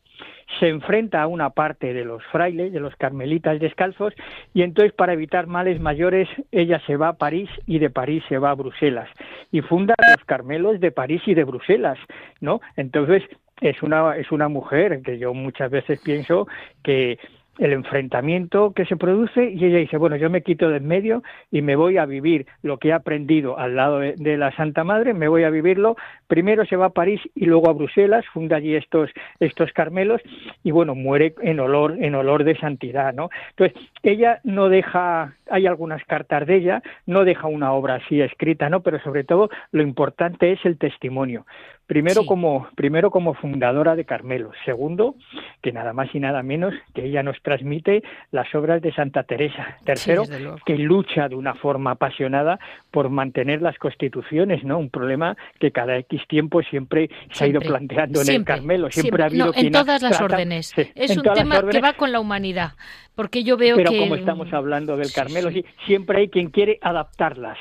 [0.60, 4.14] se enfrenta a una parte de los frailes, de los carmelitas descalzos,
[4.54, 8.38] y entonces para evitar males mayores ella se va a París y de París se
[8.38, 9.10] va a Bruselas
[9.52, 11.98] y funda los Carmelos de París y de Bruselas,
[12.42, 12.62] ¿no?
[12.76, 13.24] Entonces
[13.62, 16.48] es una es una mujer que yo muchas veces pienso
[16.84, 17.20] que
[17.60, 21.24] el enfrentamiento que se produce y ella dice, bueno, yo me quito de en medio
[21.52, 25.14] y me voy a vivir lo que he aprendido al lado de, la Santa Madre,
[25.14, 25.98] me voy a vivirlo.
[26.28, 30.22] Primero se va a París y luego a Bruselas, funda allí estos, estos Carmelos
[30.64, 33.30] y bueno, muere en olor, en olor de santidad, ¿no?
[33.50, 38.70] Entonces, ella no deja, hay algunas cartas de ella, no deja una obra así escrita,
[38.70, 38.82] ¿no?
[38.82, 41.46] Pero sobre todo lo importante es el testimonio.
[41.90, 44.52] Primero, como, primero como fundadora de Carmelo.
[44.64, 45.16] Segundo,
[45.64, 49.80] que nada más y nada menos que ella nos transmite las obras de Santa Teresa.
[49.86, 50.26] Tercero,
[50.68, 52.60] que lucha de una forma apasionada
[52.92, 54.78] por mantener las constituciones, ¿no?
[54.78, 58.92] Un problema que cada X tiempo siempre se ha ido planteando en el Carmelo.
[58.92, 60.72] Siempre, ha habido En todas las órdenes.
[60.78, 62.74] es un tema que va con la humanidad.
[63.20, 65.50] Porque yo veo Pero como estamos hablando del Carmelo,
[65.86, 67.58] siempre hay quien quiere adaptarlas,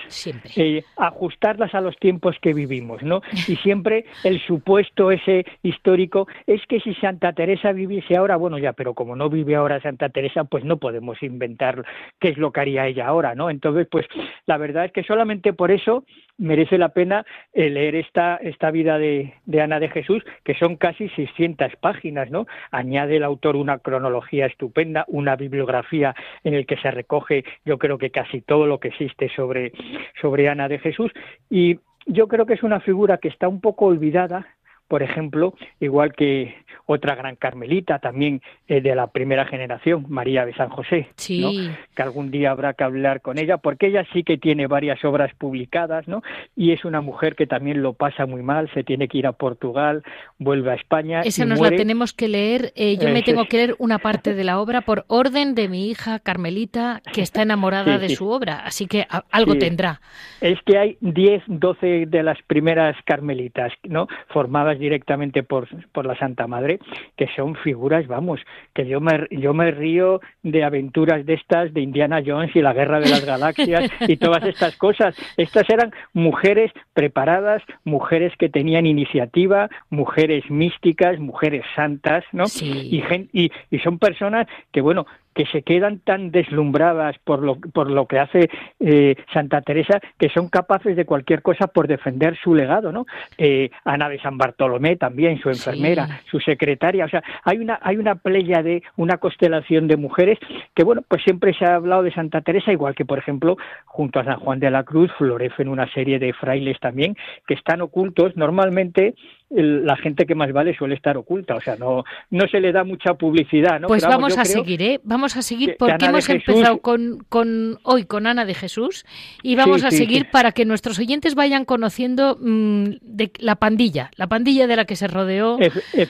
[0.55, 3.23] eh, ajustarlas a los tiempos que vivimos, ¿no?
[3.49, 8.73] Y siempre el supuesto ese histórico es que si Santa Teresa viviese ahora, bueno ya,
[8.73, 11.85] pero como no vive ahora Santa Teresa, pues no podemos inventar
[12.21, 13.51] qué es lo que haría ella ahora, ¿no?
[13.51, 14.07] Entonces, pues
[14.47, 16.05] la verdad es que solamente por eso
[16.39, 21.09] merece la pena eh, leer esta, esta vida de, Ana de Jesús, que son casi
[21.11, 22.47] 600 páginas, ¿no?
[22.71, 26.15] Añade el autor una cronología estupenda, una bibliografía
[26.45, 29.73] en el que se recoge, yo creo que casi todo lo que existe sobre,
[30.21, 31.13] sobre Ana de Jesús,
[31.51, 34.47] y yo creo que es una figura que está un poco olvidada,
[34.89, 40.55] por ejemplo, igual que otra gran carmelita también eh, de la primera generación, María de
[40.55, 41.71] San José, sí.
[41.95, 45.33] que algún día habrá que hablar con ella, porque ella sí que tiene varias obras
[45.35, 46.23] publicadas, ¿no?
[46.57, 49.33] Y es una mujer que también lo pasa muy mal, se tiene que ir a
[49.33, 50.03] Portugal,
[50.39, 51.21] vuelve a España.
[51.21, 54.45] Esa nos la tenemos que leer, eh, yo me tengo que leer una parte de
[54.45, 58.87] la obra por orden de mi hija Carmelita, que está enamorada de su obra, así
[58.87, 60.01] que algo tendrá.
[60.41, 64.09] Es que hay 10, 12 de las primeras carmelitas, ¿no?
[64.29, 66.79] Formadas directamente por, por la Santa Madre,
[67.17, 68.41] que son figuras, vamos,
[68.75, 72.73] que yo me, yo me río de aventuras de estas, de Indiana Jones y la
[72.73, 75.17] Guerra de las Galaxias y todas estas cosas.
[75.37, 82.45] Estas eran mujeres preparadas, mujeres que tenían iniciativa, mujeres místicas, mujeres santas, ¿no?
[82.61, 83.03] Y,
[83.33, 85.07] y, y son personas que, bueno,
[85.39, 90.29] que se quedan tan deslumbradas por lo, por lo que hace eh, Santa Teresa que
[90.31, 93.07] son capaces de cualquier cosa por defender su legado, ¿no?
[93.37, 97.99] Eh, Ana de San Bartolomé también, su enfermera, su secretaria, o sea, hay una, hay
[97.99, 100.41] una playa de una constelación de mujeres
[100.75, 104.19] que, bueno, pues siempre se ha hablado de Santa Teresa, igual que, por ejemplo, junto
[104.19, 107.17] a San Juan de la Cruz florecen una serie de frailes también
[107.47, 108.37] que están ocultos.
[108.37, 109.15] Normalmente
[109.51, 112.85] la gente que más vale suele estar oculta, o sea, no, no se le da
[112.85, 113.81] mucha publicidad.
[113.81, 113.89] ¿no?
[113.89, 115.01] Pues vamos a seguir, ¿eh?
[115.05, 119.07] Vamos a seguir porque hemos empezado con, con, hoy con Ana de Jesús
[119.43, 124.27] y vamos a seguir para que nuestros oyentes vayan conociendo mm, de la pandilla, la
[124.27, 125.59] pandilla de la que se rodeó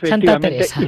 [0.02, 0.80] Santa Teresa.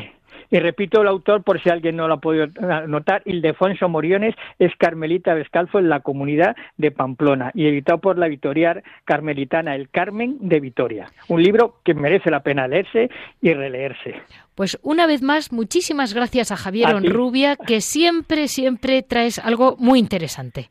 [0.50, 2.46] Y repito el autor por si alguien no lo ha podido
[2.86, 8.26] notar, Ildefonso Moriones es carmelita descalzo en la comunidad de Pamplona y editado por la
[8.26, 11.06] editorial carmelitana El Carmen de Vitoria.
[11.28, 14.14] Un libro que merece la pena leerse y releerse.
[14.54, 19.98] Pues una vez más, muchísimas gracias a Javier Onrubia, que siempre, siempre traes algo muy
[19.98, 20.68] interesante.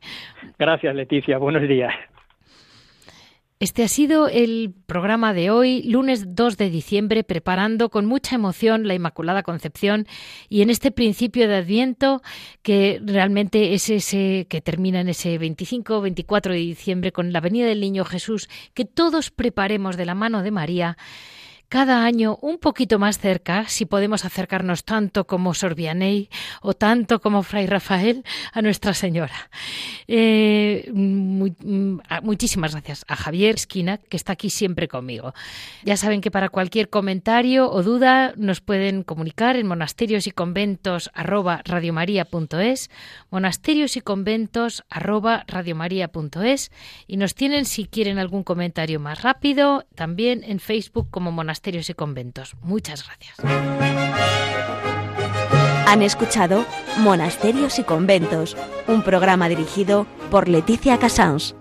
[0.58, 1.38] Gracias, Leticia.
[1.38, 1.92] Buenos días.
[3.62, 8.88] Este ha sido el programa de hoy, lunes 2 de diciembre, preparando con mucha emoción
[8.88, 10.06] la Inmaculada Concepción
[10.48, 12.22] y en este principio de Adviento
[12.62, 17.66] que realmente es ese que termina en ese 25 24 de diciembre con la venida
[17.66, 20.96] del Niño Jesús, que todos preparemos de la mano de María
[21.70, 26.28] cada año un poquito más cerca, si podemos acercarnos tanto como Sorbianey
[26.62, 29.48] o tanto como Fray Rafael a Nuestra Señora.
[30.08, 35.32] Eh, mm, muchísimas gracias a Javier Esquina, que está aquí siempre conmigo.
[35.84, 41.08] Ya saben que para cualquier comentario o duda nos pueden comunicar en monasterios y conventos
[41.14, 41.62] arroba
[43.30, 45.46] monasterios y conventos arroba
[47.06, 51.90] y nos tienen si quieren algún comentario más rápido también en Facebook como monasterios monasterios
[51.90, 52.56] y conventos.
[52.62, 53.36] Muchas gracias.
[55.86, 56.64] Han escuchado
[57.00, 58.56] Monasterios y Conventos,
[58.86, 61.54] un programa dirigido por Leticia Casans.